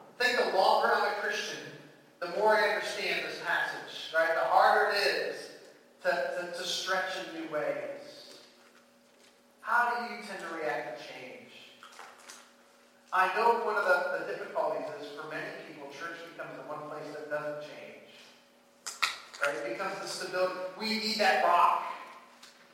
I 0.00 0.24
think 0.24 0.38
the 0.38 0.56
longer 0.56 0.90
I'm 0.94 1.12
a 1.12 1.14
Christian, 1.20 1.58
the 2.20 2.28
more 2.38 2.56
I 2.56 2.70
understand 2.70 3.20
this 3.26 3.38
passage, 3.44 4.12
right? 4.14 4.34
The 4.34 4.40
harder 4.40 4.96
it 4.96 5.06
is 5.28 5.36
to, 6.02 6.08
to, 6.08 6.58
to 6.58 6.64
stretch 6.64 7.12
in 7.18 7.42
new 7.42 7.52
ways. 7.52 8.34
How 9.60 9.94
do 9.94 10.14
you 10.14 10.20
tend 10.22 10.40
to 10.40 10.56
react 10.56 10.98
to 10.98 11.04
change? 11.04 11.43
I 13.14 13.32
know 13.36 13.62
one 13.64 13.76
of 13.76 13.84
the, 13.84 14.18
the 14.18 14.32
difficulties 14.32 14.90
is 15.00 15.06
for 15.14 15.30
many 15.30 15.46
people, 15.68 15.86
church 15.94 16.18
becomes 16.34 16.50
the 16.58 16.66
one 16.66 16.90
place 16.90 17.06
that 17.14 17.30
doesn't 17.30 17.62
change. 17.62 18.10
Right? 19.38 19.54
It 19.54 19.78
becomes 19.78 20.00
the 20.02 20.08
stability. 20.08 20.54
We 20.76 20.98
need 20.98 21.18
that 21.18 21.44
rock. 21.44 21.84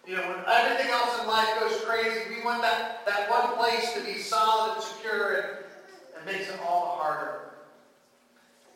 You 0.07 0.16
know, 0.16 0.22
when 0.22 0.40
everything 0.48 0.90
else 0.90 1.20
in 1.20 1.29
life 1.29 1.61
goes 1.61 1.79
crazy, 1.83 2.20
we 2.35 2.42
want 2.42 2.62
that, 2.62 3.05
that 3.05 3.29
one 3.29 3.55
place 3.59 3.92
to 3.92 4.00
be 4.00 4.14
solid 4.14 4.76
and 4.76 4.83
secure, 4.83 5.35
and 5.37 5.46
it 6.16 6.24
makes 6.24 6.48
it 6.48 6.59
all 6.66 6.96
the 6.96 7.03
harder. 7.03 7.40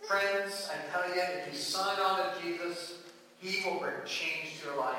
Friends, 0.03 0.69
I 0.69 0.93
tell 0.93 1.09
you, 1.17 1.23
if 1.23 1.51
you 1.51 1.59
sign 1.59 1.99
on 1.99 2.19
to 2.19 2.43
Jesus, 2.43 2.99
he 3.41 3.67
will 3.67 3.81
bring 3.81 3.95
change 4.05 4.61
to 4.61 4.67
your 4.67 4.77
life. 4.77 4.99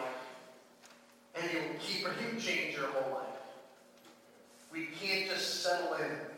And 1.35 1.47
he 1.47 1.57
will 1.57 1.75
keep, 1.79 2.07
or 2.07 2.13
he 2.13 2.33
will 2.33 2.41
change 2.41 2.75
your 2.75 2.87
whole 2.87 3.13
life. 3.13 3.27
We 4.73 4.87
can't 4.99 5.29
just 5.29 5.61
settle 5.61 5.93
in. 5.93 6.34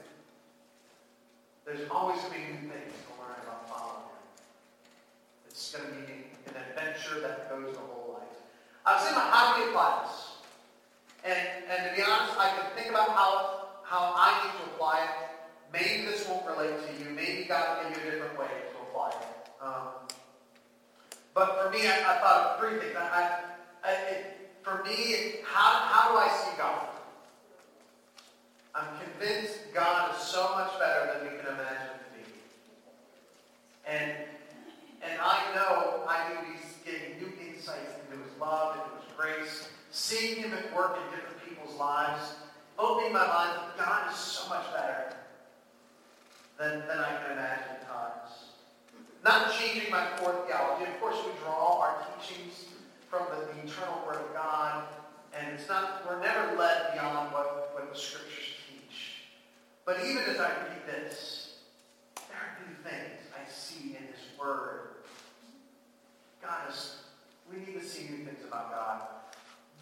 There's 1.68 1.84
always 1.92 2.24
going 2.24 2.32
to 2.32 2.40
be 2.40 2.48
new 2.48 2.72
things 2.72 2.96
to 2.96 3.12
learn 3.20 3.36
about 3.44 3.68
following 3.68 4.08
him. 4.08 4.24
It's 5.52 5.76
going 5.76 5.84
to 5.84 5.92
be 5.92 6.32
an 6.48 6.56
adventure 6.56 7.20
that 7.20 7.52
goes 7.52 7.76
the 7.76 7.84
whole 7.84 8.24
life. 8.24 8.40
I 8.88 8.96
was 8.96 9.04
thinking 9.04 9.20
about 9.20 9.36
how 9.36 9.44
do 9.52 9.62
we 9.62 9.70
apply 9.76 10.08
this? 10.08 10.16
And, 11.28 11.44
and 11.68 11.80
to 11.84 11.92
be 11.92 12.08
honest, 12.08 12.40
I 12.40 12.56
can 12.56 12.72
think 12.72 12.90
about 12.96 13.12
how, 13.12 13.84
how 13.84 14.16
I 14.16 14.48
need 14.48 14.56
to 14.64 14.72
apply 14.72 15.04
it 15.04 15.28
Maybe 15.74 16.06
this 16.06 16.28
won't 16.28 16.46
relate 16.48 16.76
to 16.88 17.04
you. 17.04 17.12
Maybe 17.12 17.44
God 17.44 17.84
will 17.84 17.90
give 17.92 18.04
you 18.04 18.10
a 18.10 18.12
different 18.14 18.40
way 18.40 18.48
to 18.48 18.78
apply 18.90 19.10
it. 19.10 19.28
Um, 19.62 19.88
but 21.34 21.62
for 21.62 21.70
me, 21.70 21.88
I, 21.88 21.98
I, 22.00 22.18
thought 22.20 22.56
of 22.56 22.60
three 22.60 22.80
things. 22.80 22.96
I, 22.98 23.42
I, 23.84 23.92
it, 23.92 24.50
for 24.64 24.84
me, 24.84 25.42
how, 25.44 25.86
how 25.92 26.12
do 26.12 26.18
I 26.18 26.30
see 26.30 26.58
God? 26.58 26.97
I'm 28.78 29.00
convinced 29.00 29.74
God 29.74 30.16
is 30.16 30.22
so 30.22 30.50
much 30.54 30.78
better 30.80 31.14
than 31.14 31.32
we 31.32 31.38
can 31.38 31.48
imagine 31.48 31.98
to 31.98 32.10
be. 32.14 32.24
And, 33.88 34.12
and 35.02 35.20
I 35.20 35.42
know 35.56 36.04
I 36.08 36.30
need 36.30 36.58
getting 36.88 37.20
new 37.20 37.32
insights 37.46 37.92
into 38.08 38.24
his 38.24 38.32
love, 38.40 38.78
into 38.78 38.96
his 39.04 39.14
grace, 39.18 39.70
seeing 39.92 40.38
him 40.38 40.54
at 40.54 40.74
work 40.74 40.98
in 40.98 41.04
different 41.12 41.38
people's 41.48 41.76
lives, 41.78 42.36
opening 42.80 43.12
my 43.12 43.28
mind 43.28 43.60
that 43.60 43.86
God 43.86 44.12
is 44.12 44.18
so 44.18 44.48
much 44.48 44.66
better 44.74 45.14
than, 46.58 46.88
than 46.88 47.00
I 47.00 47.12
can 47.22 47.32
imagine 47.34 47.68
at 47.76 47.88
times. 47.88 48.32
Not 49.24 49.54
changing 49.54 49.92
my 49.92 50.08
core 50.18 50.46
theology. 50.48 50.90
Of 50.90 51.00
course, 51.02 51.18
we 51.26 51.32
draw 51.44 51.82
our 51.82 52.08
teachings 52.08 52.66
from 53.10 53.26
the, 53.32 53.54
the 53.54 53.68
eternal 53.68 54.02
Word 54.06 54.16
of 54.16 54.34
God, 54.34 54.84
and 55.38 55.54
it's 55.54 55.68
not, 55.68 56.08
we're 56.08 56.22
never 56.22 56.56
led 56.56 56.94
beyond 56.94 57.34
what, 57.34 57.74
what 57.74 57.94
the 57.94 58.00
Scriptures. 58.00 58.47
But 59.88 60.04
even 60.04 60.24
as 60.24 60.38
I 60.38 60.50
read 60.50 60.86
this, 60.86 61.60
there 62.28 62.38
are 62.38 62.68
new 62.68 62.76
things 62.84 63.22
I 63.34 63.50
see 63.50 63.96
in 63.96 64.06
His 64.08 64.38
Word. 64.38 64.90
God 66.42 66.70
is, 66.70 66.98
we 67.50 67.60
need 67.60 67.80
to 67.80 67.88
see 67.88 68.10
new 68.10 68.26
things 68.26 68.44
about 68.46 68.70
God. 68.70 69.02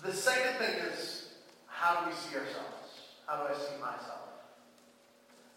The 0.04 0.14
second 0.14 0.60
thing 0.60 0.76
is, 0.94 1.30
how 1.66 2.02
do 2.02 2.12
we 2.12 2.16
see 2.16 2.36
ourselves? 2.36 3.02
How 3.26 3.38
do 3.38 3.52
I 3.52 3.58
see 3.58 3.82
myself? 3.82 4.30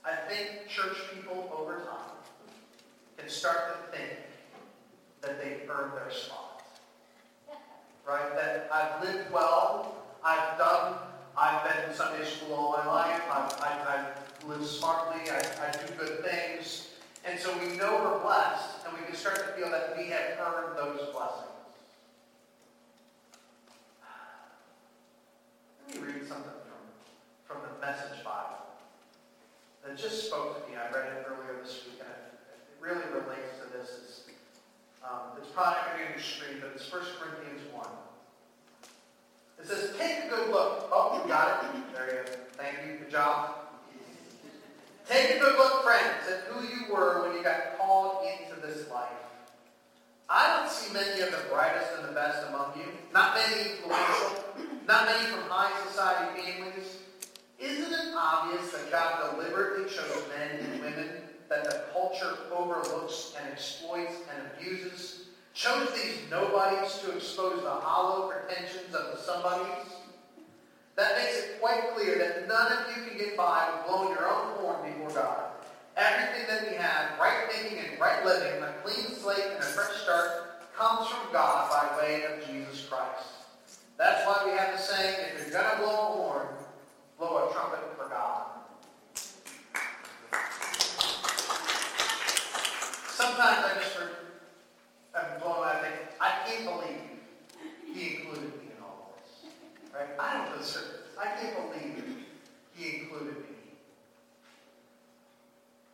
I 0.03 0.17
think 0.27 0.67
church 0.67 0.97
people 1.15 1.53
over 1.55 1.81
time 1.81 2.17
can 3.19 3.29
start 3.29 3.59
to 3.93 3.99
think 3.99 4.13
that 5.21 5.39
they've 5.43 5.69
earned 5.69 5.93
their 5.93 6.11
spot. 6.11 6.63
Right? 8.07 8.35
That 8.35 8.71
I've 8.73 9.05
lived 9.05 9.31
well, 9.31 9.95
I've 10.25 10.57
done, 10.57 10.95
I've 11.37 11.63
been 11.69 11.91
in 11.91 11.95
Sunday 11.95 12.25
school 12.25 12.55
all 12.55 12.79
my 12.79 12.87
life, 12.87 13.23
I've, 13.31 13.53
I've, 13.61 13.87
I've 13.87 14.28
lived 14.47 14.67
smartly, 14.67 15.31
I, 15.31 15.39
I 15.39 15.73
do 15.73 15.93
good 15.99 16.25
things. 16.25 16.89
And 17.25 17.39
so 17.39 17.53
we 17.59 17.77
know 17.77 18.01
we're 18.03 18.23
blessed, 18.23 18.87
and 18.87 18.97
we 18.97 19.05
can 19.05 19.15
start 19.15 19.37
to 19.37 19.53
feel 19.53 19.71
that 19.71 19.95
we 19.97 20.07
have 20.07 20.39
earned 20.41 20.79
those 20.79 21.09
blessings. 21.13 21.49
Let 25.89 26.01
me 26.01 26.07
read 26.07 26.29
something 26.29 26.59
from, 26.65 26.83
from 27.45 27.59
the 27.63 27.87
Message 27.87 28.25
Bible 28.25 28.65
that 29.85 29.97
just 29.97 30.27
spoke 30.27 30.65
to 30.65 30.71
me. 30.71 30.77
I 30.77 30.93
read 30.95 31.13
it 31.13 31.27
earlier 31.27 31.61
this 31.63 31.85
week, 31.87 32.01
and 32.01 32.09
it, 32.09 32.25
really 32.81 33.05
relates 33.13 33.59
to 33.61 33.77
this. 33.77 33.91
It's, 34.05 34.21
um, 35.03 35.37
it's 35.37 35.51
probably 35.51 35.81
going 35.99 36.13
to 36.13 36.17
be 36.17 36.23
screen, 36.23 36.61
but 36.61 36.73
it's 36.75 36.91
1 36.91 37.03
Corinthians 37.19 37.73
1. 37.73 37.87
It 39.61 39.67
says, 39.67 39.97
take 39.99 40.27
a 40.27 40.29
good 40.29 40.51
look. 40.51 40.89
Oh, 40.93 41.21
you 41.21 41.29
got 41.29 41.65
it. 41.65 41.93
There 41.93 42.07
you 42.07 42.13
go. 42.25 42.33
Thank 42.57 42.77
you. 42.87 42.99
Good 42.99 43.11
job. 43.11 43.69
Take 45.09 45.37
a 45.37 45.39
good 45.41 45.57
look, 45.57 45.85
friends, 45.85 46.29
at 46.29 46.53
who 46.53 46.67
you 46.69 46.93
were 46.93 47.23
when 47.23 47.35
you 47.35 47.43
got 47.43 47.79
called 47.79 48.27
into 48.27 48.61
this 48.61 48.91
life. 48.91 49.09
I 50.29 50.59
don't 50.59 50.71
see 50.71 50.93
many 50.93 51.23
of 51.23 51.31
the 51.31 51.49
brightest 51.51 51.93
and 51.97 52.07
the 52.07 52.13
best 52.13 52.47
among 52.49 52.73
you. 52.77 52.85
Not 53.15 53.35
many 53.35 53.71
influential. 53.71 54.45
Not 54.87 55.07
many 55.07 55.25
from 55.31 55.49
high 55.49 55.73
society 55.87 56.43
families. 56.43 56.99
Isn't 57.59 57.91
it 57.91 58.15
obvious 58.15 58.71
that 58.73 58.91
God 58.91 59.33
deliberately 59.33 59.85
chose 59.85 60.25
men 60.37 60.61
and 60.61 60.83
women 60.83 61.09
that 61.49 61.65
the 61.65 61.85
culture 61.95 62.37
overlooks 62.55 63.33
and 63.41 63.51
exploits 63.51 64.17
and 64.37 64.47
abuses? 64.53 65.29
Chose 65.55 65.89
these 65.95 66.19
nobodies 66.31 66.99
to 66.99 67.17
expose 67.17 67.63
the 67.63 67.71
hollow 67.71 68.31
pretensions 68.31 68.95
of 68.95 69.17
the 69.17 69.23
somebodies? 69.23 69.91
That 70.99 71.17
makes 71.17 71.39
it 71.39 71.61
quite 71.61 71.95
clear 71.95 72.19
that 72.19 72.49
none 72.49 72.73
of 72.73 72.89
you 72.89 73.05
can 73.05 73.17
get 73.17 73.37
by 73.37 73.71
with 73.71 73.87
blowing 73.87 74.09
your 74.19 74.29
own 74.29 74.59
horn 74.59 74.79
before 74.83 75.11
God. 75.11 75.45
Everything 75.97 76.45
that 76.49 76.69
we 76.69 76.75
have, 76.75 77.17
right 77.21 77.47
thinking 77.49 77.79
and 77.79 78.01
right 78.01 78.27
living, 78.27 78.61
a 78.65 78.75
clean 78.83 79.15
slate 79.15 79.45
and 79.45 79.59
a 79.59 79.63
fresh 79.63 79.95
start, 80.03 80.61
comes 80.77 81.07
from 81.07 81.33
God 81.33 81.71
by 81.71 81.99
way 81.99 82.25
of 82.25 82.45
Jesus 82.45 82.85
Christ. 82.89 83.31
That's 83.97 84.27
why 84.27 84.43
we 84.45 84.59
have 84.59 84.73
the 84.73 84.79
saying, 84.83 85.15
if 85.37 85.53
you're 85.53 85.63
going 85.63 85.71
to 85.71 85.83
blow 85.83 85.93
a 85.93 86.13
horn, 86.19 86.47
blow 87.17 87.49
a 87.49 87.53
trumpet 87.53 87.79
for 87.97 88.09
God. 88.09 88.47
Sometimes 93.07 93.65
I 93.65 93.75
just 93.81 93.99
I'm 95.15 95.41
blown 95.41 95.65
I 95.65 95.81
think, 95.81 95.95
I 96.21 96.43
can't 96.45 96.65
believe 96.65 97.95
he 97.95 98.17
included 98.17 98.51
me. 98.63 98.68
Right? 99.99 100.09
I 100.21 100.47
don't 100.47 100.59
deserve 100.59 100.85
this. 100.85 101.19
I 101.19 101.27
can't 101.41 101.73
believe 101.73 102.05
he 102.77 103.01
included 103.01 103.35
me. 103.37 103.57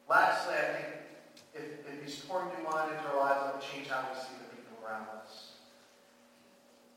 Lastly, 0.09 0.55
I 0.55 0.73
think 0.75 0.87
if, 1.55 1.63
if 1.63 2.05
he's 2.05 2.17
pouring 2.17 2.49
new 2.49 2.67
wine 2.67 2.91
into 2.91 3.09
our 3.09 3.17
lives, 3.17 3.41
it 3.49 3.55
will 3.55 3.63
change 3.63 3.89
how 3.89 4.05
we 4.13 4.21
see 4.21 4.35
the 4.39 4.57
people 4.57 4.77
around 4.87 5.07
us. 5.23 5.53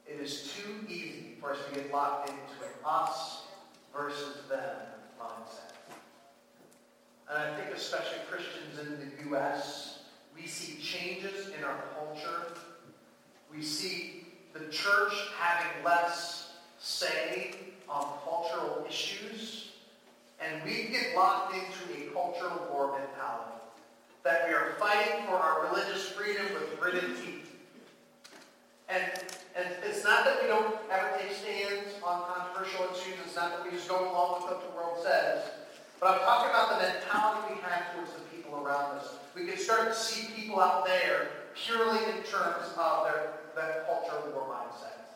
It 0.05 0.19
is 0.19 0.53
too 0.53 0.85
easy 0.89 1.37
for 1.39 1.53
us 1.53 1.59
to 1.69 1.75
get 1.75 1.93
locked 1.93 2.29
into 2.29 2.41
an 2.63 2.73
us 2.83 3.43
versus 3.95 4.41
them 4.49 4.75
mindset. 5.17 5.75
And 7.29 7.37
I 7.37 7.55
think 7.57 7.73
especially 7.73 8.19
Christians 8.29 8.79
in 8.79 8.99
the 8.99 9.29
U.S., 9.29 9.99
we 10.35 10.45
see 10.45 10.81
changes 10.81 11.47
in 11.57 11.63
our 11.63 11.83
culture. 11.95 12.53
We 13.53 13.61
see 13.61 14.27
the 14.53 14.65
church 14.71 15.13
having 15.39 15.83
less 15.85 16.36
say 16.79 17.55
on 17.89 18.05
cultural 18.23 18.85
issues. 18.87 19.71
And 20.39 20.63
we 20.63 20.89
get 20.91 21.15
locked 21.15 21.55
into 21.55 21.99
a 21.99 22.11
cultural 22.13 22.67
war 22.71 22.99
mentality. 22.99 23.51
That 24.23 24.47
we 24.47 24.53
are 24.53 24.75
fighting 24.77 25.25
for 25.25 25.35
our 25.35 25.67
religious 25.67 26.09
freedom 26.09 26.45
with 26.53 26.79
gritted 26.79 27.15
teeth. 27.17 27.55
And 28.89 29.11
and 29.57 29.73
it's 29.83 30.03
not 30.03 30.23
that 30.25 30.37
we 30.39 30.47
don't 30.47 30.75
ever 30.91 31.17
take 31.17 31.31
stands 31.33 31.89
on 32.05 32.29
controversial 32.29 32.93
issues. 32.93 33.17
It's 33.25 33.35
not 33.35 33.57
that 33.57 33.65
we 33.65 33.75
just 33.75 33.89
go 33.89 34.11
along 34.11 34.43
with 34.43 34.51
what 34.51 34.61
the 34.61 34.77
world 34.77 34.99
says. 35.01 35.49
But 35.99 36.13
I'm 36.13 36.19
talking 36.19 36.51
about 36.51 36.77
the 36.77 36.85
mentality 36.85 37.55
we 37.55 37.61
have 37.61 37.95
towards 37.95 38.13
the 38.13 38.21
people 38.29 38.61
around 38.61 38.99
us. 38.99 39.17
We 39.33 39.47
can 39.47 39.57
start 39.57 39.89
to 39.89 39.95
see 39.95 40.29
people 40.35 40.59
out 40.59 40.85
there 40.85 41.29
purely 41.55 41.97
in 42.05 42.21
terms 42.21 42.69
of 42.77 43.07
their, 43.09 43.33
their 43.55 43.83
culture 43.89 44.29
war 44.29 44.45
mindset. 44.45 45.06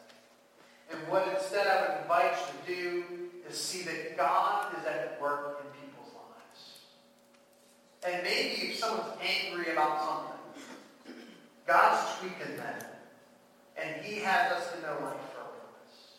And 0.92 1.08
what 1.08 1.28
instead 1.28 1.68
I 1.68 1.82
would 1.82 2.02
invite 2.02 2.34
you 2.68 2.76
to 2.76 2.82
do 2.82 3.04
is 3.50 3.58
see 3.58 3.84
that 3.84 4.18
God 4.18 4.76
is 4.80 4.86
at 4.86 5.22
work 5.22 5.64
in 5.64 5.80
people's 5.80 6.14
lives. 6.14 6.80
And 8.06 8.24
maybe 8.24 8.70
if 8.70 8.78
someone's 8.78 9.14
angry 9.22 9.72
about 9.72 10.00
something, 10.04 11.16
God's 11.66 12.20
tweaking 12.20 12.58
them. 12.58 12.76
and 13.78 14.06
he 14.06 14.20
has 14.20 14.52
us 14.52 14.76
in 14.76 14.82
their 14.82 14.92
life 14.92 15.20
for 15.34 15.42
a 15.42 15.52
purpose. 15.58 16.18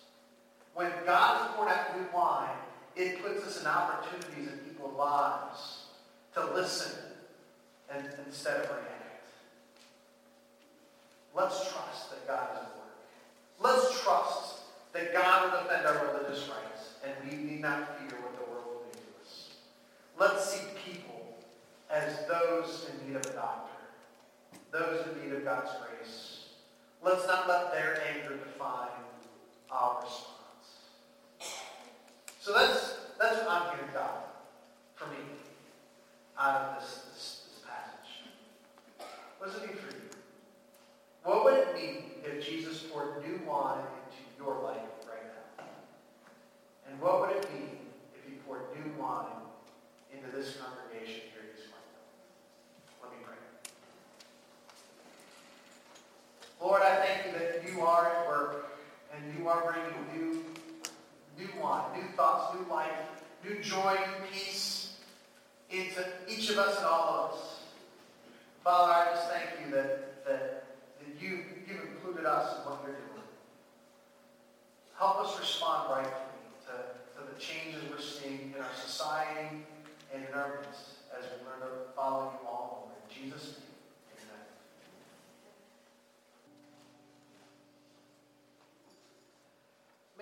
When 0.74 0.90
God 1.06 1.38
has 1.38 1.50
poured 1.56 1.68
out 1.68 1.96
new 1.96 2.06
wine, 2.12 2.48
it 2.96 3.22
puts 3.22 3.46
us 3.46 3.60
in 3.60 3.66
opportunities 3.66 4.48
in 4.48 4.58
people's 4.58 4.96
lives 4.96 5.84
to 6.34 6.54
listen 6.54 6.92
and, 7.92 8.06
instead 8.26 8.56
of 8.56 8.70
react. 8.70 9.26
Let's 11.34 11.60
trust 11.72 12.10
that 12.10 12.26
God 12.26 12.48
is 12.52 12.58
at 12.58 12.62
work. 12.76 12.82
Let's 13.60 14.02
trust 14.02 14.51
that 14.92 15.12
God 15.12 15.52
will 15.52 15.62
defend 15.62 15.86
our 15.86 16.06
religious 16.06 16.48
rights, 16.48 16.94
and 17.04 17.12
we 17.24 17.36
need 17.36 17.60
not 17.60 17.98
fear 17.98 18.18
what 18.20 18.34
the 18.36 18.50
world 18.50 18.66
will 18.66 18.92
do 18.92 18.98
to 18.98 19.22
us. 19.22 19.50
Let's 20.18 20.52
see 20.52 20.66
people 20.84 21.36
as 21.90 22.26
those 22.28 22.90
in 22.90 23.08
need 23.08 23.16
of 23.16 23.26
a 23.26 23.32
doctor, 23.32 23.72
those 24.70 25.06
in 25.06 25.24
need 25.24 25.36
of 25.36 25.44
God's 25.44 25.70
grace. 25.80 26.46
Let's 27.02 27.26
not 27.26 27.48
let 27.48 27.72
their 27.72 28.02
anger 28.14 28.36
define 28.36 28.88
our 29.70 30.02
response. 30.02 30.28
So 32.40 32.52
that's, 32.52 32.96
that's 33.18 33.38
what 33.38 33.48
I'm 33.48 33.74
hearing 33.74 33.90
God 33.94 34.24
for 34.94 35.06
me 35.06 35.16
out 36.38 36.60
of 36.60 36.80
this, 36.80 37.06
this, 37.12 37.42
this 37.48 37.60
passage. 37.66 39.08
What 39.38 39.52
does 39.52 39.62
it 39.62 39.66
mean 39.66 39.76
for 39.76 39.94
you? 39.94 40.02
What 41.24 41.44
would 41.44 41.54
it 41.54 41.74
mean 41.74 42.04
if 42.24 42.44
Jesus 42.44 42.82
poured 42.82 43.26
new 43.26 43.40
wine 43.46 43.84
your 44.44 44.62
life 44.62 44.76
right 45.06 45.22
now? 45.58 45.64
And 46.88 47.00
what 47.00 47.20
would 47.20 47.36
it 47.36 47.42
be 47.42 47.78
if 48.16 48.28
you 48.28 48.38
poured 48.46 48.62
new 48.74 48.92
wine 49.00 49.26
into 50.12 50.34
this 50.36 50.56
congregation 50.56 51.22
here 51.32 51.46
this 51.54 51.66
morning? 51.70 51.92
Let 53.02 53.12
me 53.12 53.18
pray. 53.24 53.36
Lord, 56.60 56.82
I 56.82 56.96
thank 56.96 57.26
you 57.26 57.32
that 57.38 57.68
you 57.68 57.82
are 57.82 58.06
at 58.08 58.26
work 58.26 58.78
and 59.14 59.38
you 59.38 59.48
are 59.48 59.72
bringing 59.72 59.94
new, 60.12 60.44
new 61.38 61.60
wine, 61.60 61.84
new 61.96 62.08
thoughts, 62.16 62.56
new 62.58 62.72
life, 62.72 62.90
new 63.44 63.60
joy, 63.60 63.94
new 63.94 64.26
peace 64.30 64.96
into 65.70 66.04
each 66.28 66.50
of 66.50 66.58
us 66.58 66.76
and 66.78 66.86
all 66.86 67.08
of 67.08 67.32
us. 67.32 67.60
Father, 68.62 68.92
I 68.92 69.14
just 69.14 69.30
thank 69.30 69.64
you 69.64 69.72
that, 69.72 70.24
that, 70.24 70.64
that 70.98 71.20
you, 71.22 71.44
you've 71.66 71.82
included 71.94 72.26
us 72.26 72.58
in 72.58 72.70
what 72.70 72.80
you're 72.84 72.94
doing. 72.94 73.11
Help 75.02 75.18
us 75.18 75.34
respond 75.34 75.90
rightfully 75.90 76.46
to, 76.62 76.78
to 77.18 77.26
the 77.26 77.34
changes 77.34 77.82
we're 77.90 77.98
seeing 77.98 78.54
in 78.54 78.62
our 78.62 78.70
society 78.78 79.66
and 80.14 80.22
in 80.22 80.30
our 80.30 80.62
midst 80.62 81.10
as 81.10 81.26
we 81.26 81.42
learn 81.42 81.58
to 81.58 81.90
follow 81.90 82.30
you 82.30 82.46
all 82.46 82.86
over. 82.86 82.94
In 82.94 83.10
Jesus' 83.10 83.58
name. 83.58 83.66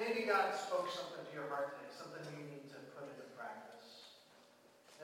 Maybe 0.01 0.25
God 0.25 0.57
spoke 0.57 0.89
something 0.89 1.29
to 1.29 1.33
your 1.37 1.45
heart 1.53 1.77
today, 1.77 1.93
something 1.93 2.25
you 2.33 2.49
need 2.49 2.65
to 2.73 2.81
put 2.97 3.05
into 3.05 3.29
practice. 3.37 4.17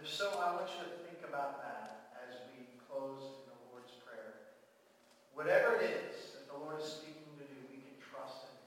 If 0.00 0.08
so, 0.08 0.40
I 0.40 0.56
want 0.56 0.72
you 0.72 0.88
to 0.88 1.04
think 1.04 1.20
about 1.28 1.60
that 1.60 2.16
as 2.24 2.48
we 2.48 2.64
close 2.88 3.44
in 3.44 3.52
the 3.52 3.60
Lord's 3.68 3.92
Prayer. 4.00 4.56
Whatever 5.36 5.76
it 5.76 6.08
is 6.08 6.32
that 6.32 6.48
the 6.48 6.56
Lord 6.56 6.80
is 6.80 6.88
speaking 6.88 7.28
to 7.36 7.44
do, 7.44 7.60
we 7.68 7.84
can 7.84 8.00
trust 8.00 8.48
in 8.48 8.56
Him. 8.56 8.66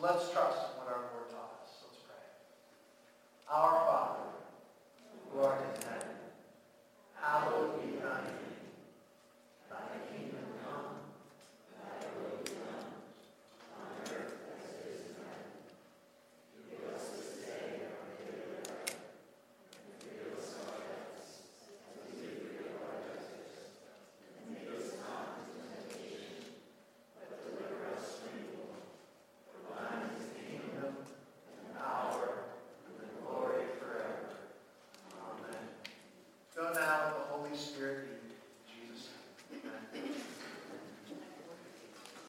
Let's 0.00 0.32
trust 0.32 0.56
what 0.80 0.88
our 0.88 1.04
Lord 1.12 1.28
taught 1.28 1.60
us. 1.60 1.84
Let's 1.84 2.00
pray. 2.08 2.24
Our 3.52 3.89